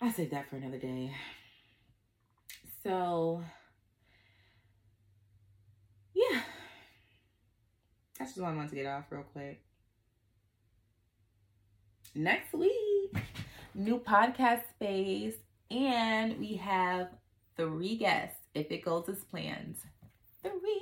I'll 0.00 0.12
save 0.12 0.30
that 0.30 0.48
for 0.48 0.56
another 0.56 0.78
day. 0.78 1.12
So, 2.84 3.42
yeah. 6.18 6.40
That's 8.18 8.32
just 8.32 8.40
what 8.40 8.50
I 8.50 8.56
want 8.56 8.70
to 8.70 8.74
get 8.74 8.86
off 8.86 9.04
real 9.10 9.22
quick. 9.22 9.62
Next 12.14 12.52
week, 12.52 13.14
new 13.74 13.98
podcast 13.98 14.62
space, 14.70 15.34
and 15.70 16.38
we 16.38 16.54
have 16.56 17.08
three 17.56 17.96
guests 17.96 18.40
if 18.54 18.72
it 18.72 18.84
goes 18.84 19.08
as 19.08 19.22
planned. 19.24 19.76
Three 20.42 20.80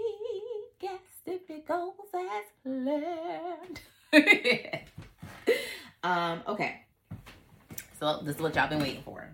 guests 0.80 1.20
if 1.26 1.42
it 1.50 1.66
goes 1.66 1.92
as 2.14 2.44
planned. 2.62 3.80
um, 6.02 6.42
okay. 6.48 6.80
So 8.00 8.22
this 8.22 8.36
is 8.36 8.42
what 8.42 8.54
y'all 8.54 8.68
been 8.68 8.80
waiting 8.80 9.02
for. 9.02 9.28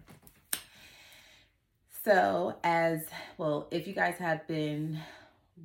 So 2.05 2.57
as 2.65 3.05
well, 3.39 3.69
if 3.71 3.87
you 3.87 3.93
guys 3.93 4.17
have 4.19 4.47
been 4.49 4.99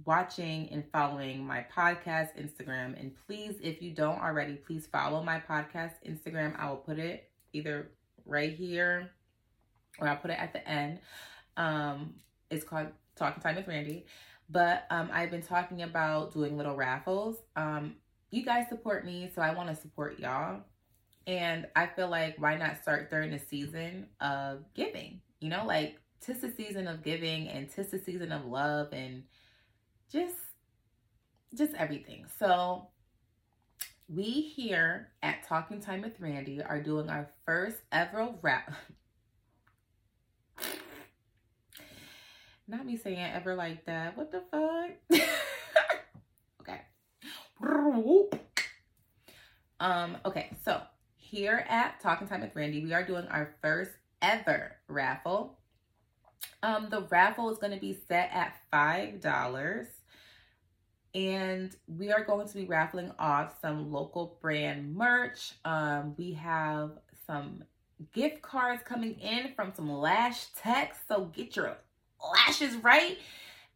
watching 0.05 0.69
and 0.71 0.83
following 0.91 1.45
my 1.45 1.65
podcast 1.75 2.29
Instagram, 2.37 2.99
and 2.99 3.13
please, 3.25 3.55
if 3.61 3.81
you 3.81 3.91
don't 3.91 4.19
already, 4.19 4.55
please 4.55 4.87
follow 4.87 5.23
my 5.23 5.39
podcast 5.39 5.93
Instagram. 6.07 6.59
I 6.59 6.69
will 6.69 6.77
put 6.77 6.99
it 6.99 7.29
either 7.53 7.89
right 8.25 8.53
here 8.53 9.11
or 9.99 10.07
I'll 10.07 10.17
put 10.17 10.31
it 10.31 10.39
at 10.39 10.53
the 10.53 10.67
end. 10.67 10.99
Um, 11.55 12.15
it's 12.49 12.63
called 12.63 12.87
Talking 13.15 13.41
Time 13.41 13.55
with 13.55 13.67
Randi. 13.67 14.05
But 14.49 14.85
um, 14.89 15.09
I've 15.11 15.31
been 15.31 15.41
talking 15.41 15.81
about 15.81 16.33
doing 16.33 16.57
little 16.57 16.75
raffles. 16.75 17.37
Um, 17.55 17.95
you 18.31 18.45
guys 18.45 18.69
support 18.69 19.05
me, 19.05 19.29
so 19.33 19.41
I 19.41 19.53
want 19.53 19.69
to 19.69 19.75
support 19.75 20.19
y'all. 20.19 20.61
And 21.25 21.67
I 21.75 21.87
feel 21.87 22.09
like 22.09 22.35
why 22.39 22.55
not 22.55 22.81
start 22.81 23.09
during 23.09 23.31
the 23.31 23.39
season 23.39 24.07
of 24.21 24.63
giving? 24.73 25.19
You 25.41 25.49
know, 25.49 25.65
like 25.65 25.99
tis 26.21 26.39
the 26.39 26.51
season 26.51 26.87
of 26.87 27.03
giving 27.03 27.49
and 27.49 27.69
tis 27.69 27.87
the 27.87 27.99
season 27.99 28.31
of 28.31 28.45
love 28.45 28.89
and 28.93 29.23
just 30.11 30.35
just 31.55 31.73
everything. 31.75 32.25
So 32.39 32.87
we 34.09 34.23
here 34.23 35.09
at 35.21 35.45
Talking 35.47 35.81
Time 35.81 36.01
with 36.01 36.19
Randi 36.19 36.61
are 36.61 36.81
doing 36.81 37.09
our 37.09 37.29
first 37.45 37.77
ever 37.91 38.29
rap. 38.41 38.73
Not 42.67 42.85
me 42.85 42.97
saying 42.97 43.19
ever 43.19 43.55
like 43.55 43.85
that. 43.85 44.17
What 44.17 44.31
the 44.31 44.41
fuck? 44.51 44.91
okay. 46.61 46.81
Um, 49.79 50.17
okay, 50.25 50.51
so 50.65 50.81
here 51.15 51.65
at 51.69 51.99
Talking 52.01 52.27
Time 52.27 52.41
with 52.41 52.55
Randi, 52.55 52.83
we 52.83 52.93
are 52.93 53.03
doing 53.03 53.27
our 53.27 53.55
first 53.61 53.91
ever 54.21 54.75
raffle. 54.87 55.57
Um, 56.63 56.87
the 56.89 57.01
raffle 57.03 57.49
is 57.51 57.57
going 57.57 57.73
to 57.73 57.79
be 57.79 57.97
set 58.07 58.31
at 58.33 58.55
$5. 58.73 59.21
And 61.17 61.75
we 61.87 62.11
are 62.11 62.23
going 62.23 62.47
to 62.47 62.53
be 62.53 62.65
raffling 62.65 63.11
off 63.17 63.59
some 63.59 63.91
local 63.91 64.37
brand 64.39 64.93
merch. 64.95 65.53
Um, 65.65 66.13
we 66.15 66.33
have 66.33 66.91
some 67.25 67.63
gift 68.13 68.43
cards 68.43 68.83
coming 68.83 69.19
in 69.19 69.51
from 69.55 69.73
some 69.75 69.91
lash 69.91 70.45
techs. 70.55 70.99
So 71.07 71.25
get 71.33 71.55
your 71.55 71.75
lashes 72.31 72.75
right. 72.75 73.17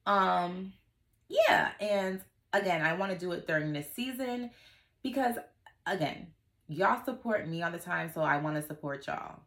Um, 0.05 0.73
yeah, 1.29 1.71
and 1.79 2.21
again, 2.53 2.83
I 2.83 2.93
want 2.93 3.11
to 3.11 3.17
do 3.17 3.31
it 3.31 3.47
during 3.47 3.73
this 3.73 3.91
season 3.91 4.51
because 5.01 5.35
again, 5.87 6.27
y'all 6.67 7.03
support 7.03 7.47
me 7.47 7.63
all 7.63 7.71
the 7.71 7.79
time, 7.79 8.11
so 8.13 8.21
I 8.21 8.37
want 8.37 8.55
to 8.57 8.61
support 8.61 9.07
y'all. 9.07 9.39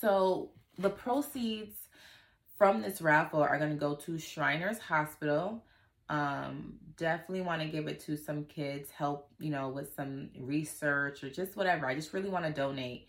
So 0.00 0.50
the 0.76 0.90
proceeds 0.90 1.76
from 2.58 2.82
this 2.82 3.00
raffle 3.00 3.42
are 3.42 3.58
going 3.58 3.70
to 3.70 3.76
go 3.76 3.94
to 3.94 4.18
Shriners 4.18 4.78
Hospital. 4.80 5.62
Um, 6.10 6.74
definitely 6.96 7.40
want 7.40 7.62
to 7.62 7.68
give 7.68 7.86
it 7.86 8.00
to 8.00 8.16
some 8.16 8.44
kids, 8.44 8.90
help, 8.90 9.30
you 9.38 9.50
know, 9.50 9.70
with 9.70 9.94
some 9.94 10.28
research 10.38 11.24
or 11.24 11.30
just 11.30 11.56
whatever. 11.56 11.86
I 11.86 11.94
just 11.94 12.12
really 12.12 12.28
want 12.28 12.44
to 12.44 12.52
donate. 12.52 13.08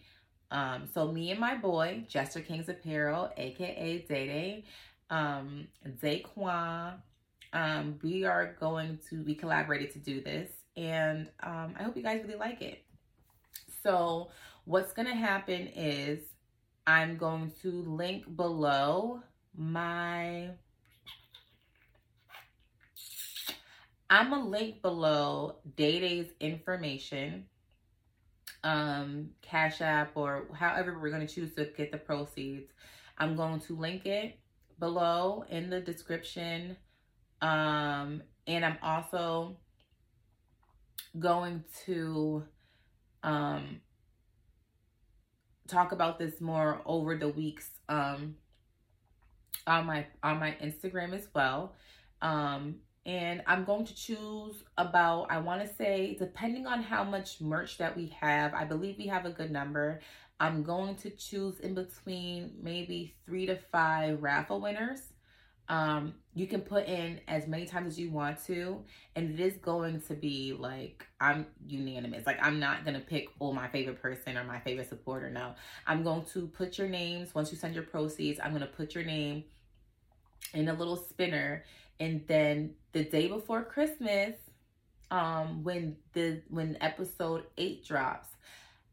Um, 0.51 0.87
so 0.93 1.11
me 1.11 1.31
and 1.31 1.39
my 1.39 1.55
boy, 1.55 2.05
Jester 2.07 2.41
Kings 2.41 2.69
Apparel, 2.69 3.31
aka 3.37 3.99
Day 4.07 4.65
um, 5.09 5.67
Daquan, 6.01 6.93
um, 7.53 7.99
we 8.01 8.23
are 8.23 8.55
going 8.59 8.99
to 9.09 9.23
be 9.23 9.35
collaborated 9.35 9.91
to 9.91 9.99
do 9.99 10.21
this, 10.21 10.49
and 10.77 11.29
um, 11.41 11.73
I 11.77 11.83
hope 11.83 11.97
you 11.97 12.03
guys 12.03 12.21
really 12.23 12.39
like 12.39 12.61
it. 12.61 12.83
So, 13.83 14.29
what's 14.65 14.93
to 14.93 15.03
happen 15.15 15.67
is 15.75 16.19
I'm 16.87 17.17
going 17.17 17.51
to 17.61 17.71
link 17.71 18.35
below 18.35 19.21
my. 19.57 20.51
I'm 24.11 24.29
gonna 24.29 24.45
link 24.45 24.81
below 24.81 25.55
Day 25.77 26.01
Day's 26.01 26.31
information, 26.41 27.45
um, 28.61 29.29
Cash 29.41 29.79
App, 29.79 30.11
or 30.15 30.49
however 30.53 30.99
we're 30.99 31.11
gonna 31.11 31.25
choose 31.25 31.55
to 31.55 31.65
get 31.77 31.93
the 31.93 31.97
proceeds. 31.97 32.69
I'm 33.17 33.37
going 33.37 33.61
to 33.61 33.75
link 33.75 34.05
it 34.05 34.37
below 34.79 35.45
in 35.49 35.69
the 35.69 35.79
description. 35.79 36.75
Um, 37.41 38.21
and 38.47 38.65
I'm 38.65 38.77
also 38.83 39.55
going 41.17 41.63
to 41.85 42.43
um, 43.23 43.79
talk 45.69 45.93
about 45.93 46.19
this 46.19 46.41
more 46.41 46.81
over 46.85 47.15
the 47.15 47.29
weeks 47.29 47.69
um, 47.87 48.35
on 49.65 49.85
my 49.85 50.05
on 50.21 50.37
my 50.37 50.57
Instagram 50.61 51.13
as 51.13 51.29
well. 51.33 51.75
Um, 52.21 52.75
and 53.05 53.41
I'm 53.47 53.63
going 53.63 53.85
to 53.85 53.95
choose 53.95 54.63
about 54.77 55.31
I 55.31 55.39
want 55.39 55.61
to 55.61 55.73
say 55.75 56.15
depending 56.19 56.67
on 56.67 56.83
how 56.83 57.03
much 57.03 57.41
merch 57.41 57.77
that 57.79 57.95
we 57.97 58.07
have, 58.19 58.53
I 58.53 58.65
believe 58.65 58.97
we 58.97 59.07
have 59.07 59.25
a 59.25 59.31
good 59.31 59.51
number. 59.51 60.01
I'm 60.39 60.63
going 60.63 60.95
to 60.97 61.09
choose 61.11 61.59
in 61.59 61.75
between 61.75 62.53
maybe 62.61 63.13
three 63.25 63.45
to 63.45 63.57
five 63.71 64.21
raffle 64.23 64.59
winners. 64.59 65.01
Um, 65.69 66.15
you 66.33 66.47
can 66.47 66.61
put 66.61 66.87
in 66.87 67.21
as 67.27 67.47
many 67.47 67.65
times 67.65 67.93
as 67.93 67.99
you 67.99 68.09
want 68.09 68.43
to, 68.45 68.83
and 69.15 69.31
it 69.31 69.39
is 69.39 69.57
going 69.57 70.01
to 70.01 70.15
be 70.15 70.53
like 70.57 71.05
I'm 71.19 71.45
unanimous. 71.65 72.25
Like 72.25 72.39
I'm 72.41 72.59
not 72.59 72.85
gonna 72.85 72.99
pick 72.99 73.29
oh 73.39 73.53
my 73.53 73.67
favorite 73.67 74.01
person 74.01 74.37
or 74.37 74.43
my 74.43 74.59
favorite 74.59 74.89
supporter. 74.89 75.29
No, 75.29 75.53
I'm 75.87 76.03
going 76.03 76.25
to 76.33 76.47
put 76.47 76.77
your 76.77 76.87
names 76.87 77.33
once 77.33 77.51
you 77.51 77.57
send 77.57 77.73
your 77.73 77.83
proceeds. 77.83 78.39
I'm 78.43 78.51
gonna 78.51 78.67
put 78.67 78.93
your 78.93 79.05
name 79.05 79.45
in 80.53 80.67
a 80.67 80.73
little 80.73 80.97
spinner, 80.97 81.63
and 82.01 82.23
then 82.27 82.71
the 82.93 83.03
day 83.03 83.27
before 83.27 83.63
Christmas, 83.63 84.35
um, 85.11 85.63
when 85.63 85.97
the 86.13 86.41
when 86.49 86.77
episode 86.81 87.43
eight 87.57 87.85
drops, 87.85 88.27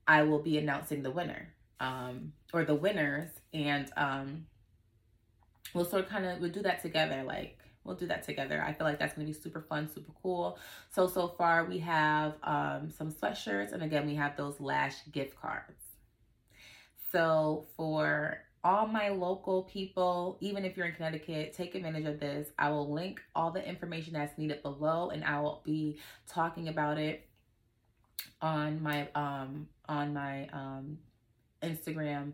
I 0.06 0.22
will 0.24 0.40
be 0.40 0.58
announcing 0.58 1.02
the 1.02 1.10
winner, 1.10 1.48
um, 1.80 2.34
or 2.52 2.64
the 2.64 2.74
winners, 2.74 3.30
and 3.54 3.90
um, 3.96 4.46
we'll 5.72 5.86
sort 5.86 6.04
of 6.04 6.10
kind 6.10 6.26
of 6.26 6.38
we'll 6.38 6.50
do 6.50 6.60
that 6.62 6.82
together. 6.82 7.22
Like 7.24 7.58
we'll 7.82 7.96
do 7.96 8.06
that 8.08 8.24
together. 8.24 8.62
I 8.62 8.74
feel 8.74 8.86
like 8.86 8.98
that's 8.98 9.14
gonna 9.14 9.26
be 9.26 9.32
super 9.32 9.62
fun, 9.62 9.88
super 9.88 10.12
cool. 10.22 10.58
So 10.90 11.06
so 11.06 11.28
far 11.28 11.64
we 11.64 11.78
have 11.78 12.34
um, 12.42 12.90
some 12.90 13.10
sweatshirts, 13.10 13.72
and 13.72 13.82
again 13.82 14.06
we 14.06 14.16
have 14.16 14.36
those 14.36 14.60
Lash 14.60 14.96
gift 15.10 15.40
cards. 15.40 15.82
So 17.10 17.68
for 17.74 18.42
all 18.64 18.86
my 18.86 19.08
local 19.08 19.64
people, 19.64 20.36
even 20.40 20.64
if 20.64 20.76
you're 20.76 20.86
in 20.86 20.94
Connecticut, 20.94 21.52
take 21.52 21.74
advantage 21.74 22.06
of 22.06 22.20
this. 22.20 22.48
I 22.58 22.70
will 22.70 22.92
link 22.92 23.20
all 23.34 23.50
the 23.50 23.66
information 23.66 24.14
that's 24.14 24.36
needed 24.36 24.62
below, 24.62 25.10
and 25.10 25.24
I 25.24 25.40
will 25.40 25.62
be 25.64 25.98
talking 26.28 26.68
about 26.68 26.98
it 26.98 27.28
on 28.40 28.82
my 28.82 29.08
um 29.14 29.68
on 29.88 30.12
my 30.14 30.48
um 30.48 30.98
Instagram 31.62 32.32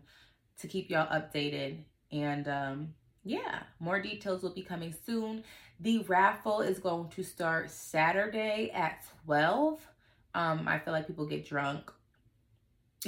to 0.59 0.67
keep 0.67 0.89
y'all 0.89 1.07
updated. 1.07 1.77
And 2.11 2.47
um 2.47 2.93
yeah 3.23 3.63
more 3.79 3.99
details 3.99 4.43
will 4.43 4.53
be 4.53 4.61
coming 4.61 4.93
soon. 5.05 5.43
The 5.79 5.99
raffle 5.99 6.61
is 6.61 6.79
going 6.79 7.09
to 7.09 7.23
start 7.23 7.69
saturday 7.69 8.71
at 8.73 9.05
12 9.25 9.85
um 10.33 10.67
i 10.67 10.79
feel 10.79 10.93
like 10.93 11.07
people 11.07 11.25
get 11.25 11.47
drunk. 11.47 11.91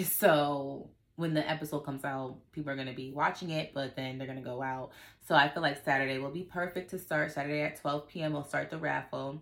So 0.03 0.89
when 1.17 1.33
the 1.33 1.49
episode 1.49 1.81
comes 1.81 2.05
out 2.05 2.37
people 2.53 2.71
are 2.71 2.75
going 2.75 2.87
to 2.87 2.93
be 2.93 3.11
watching 3.11 3.49
it 3.49 3.71
but 3.73 3.95
then 3.95 4.17
they're 4.17 4.27
going 4.27 4.39
to 4.39 4.49
go 4.49 4.61
out 4.61 4.91
so 5.27 5.35
i 5.35 5.49
feel 5.49 5.61
like 5.61 5.83
saturday 5.83 6.17
will 6.17 6.31
be 6.31 6.43
perfect 6.43 6.89
to 6.89 6.97
start 6.97 7.31
saturday 7.31 7.61
at 7.61 7.79
12 7.81 8.07
p.m 8.07 8.33
we'll 8.33 8.43
start 8.43 8.69
the 8.69 8.77
raffle 8.77 9.41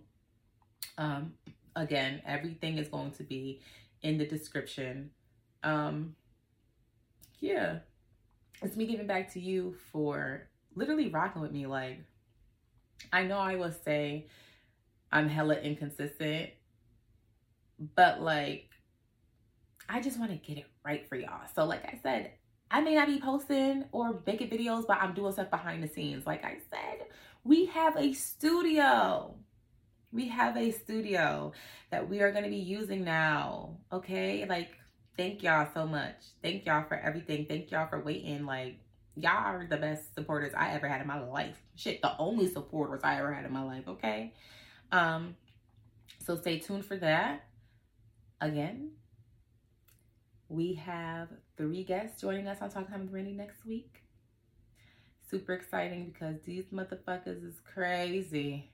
um 0.98 1.32
again, 1.76 2.22
everything 2.26 2.78
is 2.78 2.88
going 2.88 3.12
to 3.12 3.22
be 3.22 3.60
in 4.02 4.18
the 4.18 4.26
description. 4.26 5.10
Um, 5.62 6.16
yeah, 7.38 7.78
it's 8.62 8.76
me 8.76 8.86
giving 8.86 9.06
back 9.06 9.32
to 9.34 9.40
you 9.40 9.76
for 9.92 10.48
literally 10.74 11.10
rocking 11.10 11.42
with 11.42 11.52
me. 11.52 11.66
Like, 11.66 12.00
I 13.12 13.24
know 13.24 13.38
I 13.38 13.56
will 13.56 13.74
say 13.84 14.26
I'm 15.12 15.28
hella 15.28 15.56
inconsistent, 15.56 16.50
but 17.94 18.22
like, 18.22 18.65
I 19.88 20.00
just 20.00 20.18
want 20.18 20.30
to 20.30 20.36
get 20.36 20.58
it 20.58 20.66
right 20.84 21.08
for 21.08 21.16
y'all. 21.16 21.46
So, 21.54 21.64
like 21.64 21.84
I 21.84 21.98
said, 22.02 22.32
I 22.70 22.80
may 22.80 22.94
not 22.94 23.06
be 23.06 23.20
posting 23.20 23.84
or 23.92 24.22
making 24.26 24.50
videos, 24.50 24.86
but 24.86 24.98
I'm 25.00 25.14
doing 25.14 25.32
stuff 25.32 25.50
behind 25.50 25.82
the 25.82 25.88
scenes. 25.88 26.26
Like 26.26 26.44
I 26.44 26.58
said, 26.70 27.06
we 27.44 27.66
have 27.66 27.96
a 27.96 28.12
studio 28.12 29.36
we 30.16 30.28
have 30.28 30.56
a 30.56 30.70
studio 30.70 31.52
that 31.90 32.08
we 32.08 32.20
are 32.20 32.32
going 32.32 32.44
to 32.44 32.50
be 32.50 32.56
using 32.56 33.04
now. 33.04 33.76
Okay. 33.92 34.46
Like, 34.46 34.70
thank 35.16 35.42
y'all 35.42 35.68
so 35.74 35.86
much. 35.86 36.16
Thank 36.42 36.64
y'all 36.64 36.84
for 36.88 36.96
everything. 36.96 37.46
Thank 37.46 37.70
y'all 37.70 37.88
for 37.88 38.00
waiting. 38.00 38.46
Like, 38.46 38.78
y'all 39.14 39.44
are 39.44 39.66
the 39.68 39.76
best 39.76 40.14
supporters 40.14 40.52
I 40.56 40.70
ever 40.72 40.88
had 40.88 41.02
in 41.02 41.06
my 41.06 41.22
life. 41.22 41.56
Shit, 41.74 42.00
the 42.02 42.16
only 42.18 42.48
supporters 42.48 43.02
I 43.04 43.18
ever 43.18 43.32
had 43.32 43.44
in 43.44 43.52
my 43.52 43.62
life. 43.62 43.86
Okay. 43.86 44.32
Um, 44.90 45.36
so 46.24 46.36
stay 46.36 46.60
tuned 46.60 46.86
for 46.86 46.96
that. 46.96 47.44
Again, 48.40 48.92
we 50.48 50.74
have 50.74 51.28
three 51.56 51.82
guests 51.82 52.20
joining 52.20 52.46
us 52.46 52.58
on 52.60 52.70
Talk 52.70 52.88
Time 52.88 53.02
with 53.02 53.12
Randi 53.12 53.32
next 53.32 53.64
week. 53.66 54.02
Super 55.28 55.54
exciting 55.54 56.12
because 56.12 56.36
these 56.44 56.66
motherfuckers 56.66 57.44
is 57.44 57.60
crazy. 57.64 58.70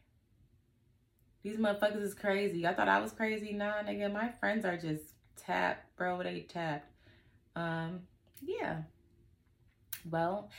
These 1.42 1.56
motherfuckers 1.56 2.02
is 2.02 2.14
crazy. 2.14 2.66
I 2.66 2.74
thought 2.74 2.88
I 2.88 3.00
was 3.00 3.12
crazy. 3.12 3.52
Nah, 3.52 3.82
nigga, 3.84 4.12
my 4.12 4.30
friends 4.38 4.64
are 4.64 4.76
just 4.76 5.02
tapped, 5.36 5.96
bro. 5.96 6.22
They 6.22 6.40
tapped. 6.40 6.90
Um, 7.56 8.00
yeah. 8.42 8.82
Well, 10.10 10.50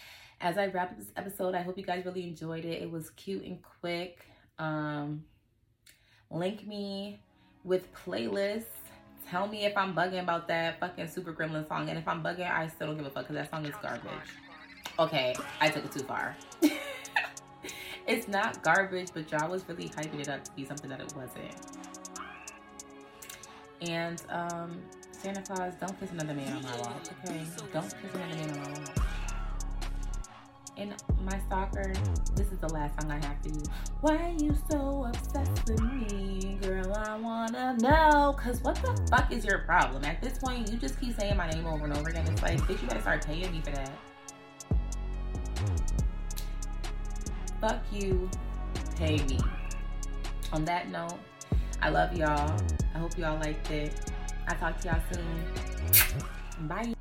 as 0.42 0.58
I 0.58 0.68
wrap 0.68 0.92
up 0.92 0.98
this 0.98 1.12
episode, 1.16 1.54
I 1.54 1.62
hope 1.62 1.78
you 1.78 1.86
guys 1.86 2.06
really 2.06 2.28
enjoyed 2.28 2.66
it. 2.66 2.82
It 2.82 2.90
was 2.90 3.12
cute 3.12 3.44
and 3.44 3.60
quick. 3.82 4.26
Um, 4.58 5.24
link 6.32 6.68
me 6.68 7.22
with 7.64 7.94
playlists. 7.94 8.64
Tell 9.30 9.48
me 9.48 9.66
if 9.66 9.76
I'm 9.76 9.94
bugging 9.94 10.22
about 10.22 10.48
that 10.48 10.80
fucking 10.80 11.08
Super 11.08 11.34
Gremlin 11.34 11.68
song. 11.68 11.90
And 11.90 11.98
if 11.98 12.08
I'm 12.08 12.24
bugging, 12.24 12.50
I 12.50 12.68
still 12.68 12.88
don't 12.88 12.98
give 12.98 13.06
a 13.06 13.10
fuck 13.10 13.24
because 13.24 13.36
that 13.36 13.50
song 13.50 13.66
is 13.66 13.74
garbage. 13.82 14.12
Okay, 15.00 15.36
I 15.60 15.70
took 15.70 15.86
it 15.86 15.92
too 15.92 16.04
far. 16.04 16.36
it's 18.08 18.28
not 18.28 18.62
garbage, 18.62 19.10
but 19.14 19.32
y'all 19.32 19.50
was 19.50 19.68
really 19.68 19.90
hyping 19.90 20.20
it 20.20 20.30
up 20.30 20.44
to 20.44 20.52
be 20.52 20.66
something 20.66 20.90
that 20.90 21.00
it 21.00 21.14
wasn't. 21.16 21.56
And 23.82 24.22
um, 24.30 24.82
Santa 25.12 25.42
Claus, 25.42 25.74
don't 25.80 26.00
kiss 26.00 26.12
another 26.12 26.34
man 26.34 26.54
on 26.54 26.64
my 26.64 26.78
watch, 26.78 27.08
okay? 27.26 27.42
Don't 27.72 27.84
kiss 27.84 28.14
another 28.14 28.36
man 28.36 28.50
on 28.52 28.62
my 28.62 28.80
watch. 28.80 29.03
And 30.76 30.96
my 31.24 31.40
stalker, 31.48 31.94
this 32.36 32.52
is 32.52 32.58
the 32.60 32.70
last 32.74 33.00
song 33.00 33.12
I 33.12 33.24
have 33.26 33.42
to 33.44 33.50
use. 33.50 33.68
Why 34.02 34.36
you 34.40 34.56
so 34.70 35.06
obsessed 35.06 35.70
with 35.70 35.82
me? 35.82 36.58
Girl, 36.62 36.94
I 36.94 37.16
wanna 37.18 37.78
know. 37.80 38.36
Cause 38.38 38.62
what 38.62 38.76
the 38.76 39.00
fuck 39.10 39.32
is 39.32 39.46
your 39.46 39.60
problem? 39.60 40.04
At 40.04 40.22
this 40.22 40.40
point, 40.40 40.72
you 40.72 40.78
just 40.78 41.00
keep 41.00 41.18
saying 41.18 41.38
my 41.38 41.50
name 41.50 41.68
over 41.68 41.86
and 41.86 41.96
over 41.96 42.10
again. 42.10 42.26
It's 42.28 42.42
like, 42.42 42.60
bitch, 42.62 42.82
you 42.82 42.88
better 42.88 43.02
start 43.02 43.26
paying 43.26 43.52
me 43.52 43.62
for 43.62 43.72
that. 43.72 43.92
Fuck 47.62 47.84
you, 47.92 48.30
pay 48.96 49.18
me. 49.18 49.40
On 50.52 50.66
that 50.66 50.90
note, 50.90 51.20
I 51.82 51.90
love 51.90 52.16
y'all. 52.16 52.60
I 52.96 52.98
hope 52.98 53.18
y'all 53.18 53.40
liked 53.40 53.70
it. 53.72 54.12
I'll 54.48 54.58
talk 54.58 54.80
to 54.82 54.88
y'all 54.90 55.02
soon. 55.12 56.68
Bye. 56.68 56.94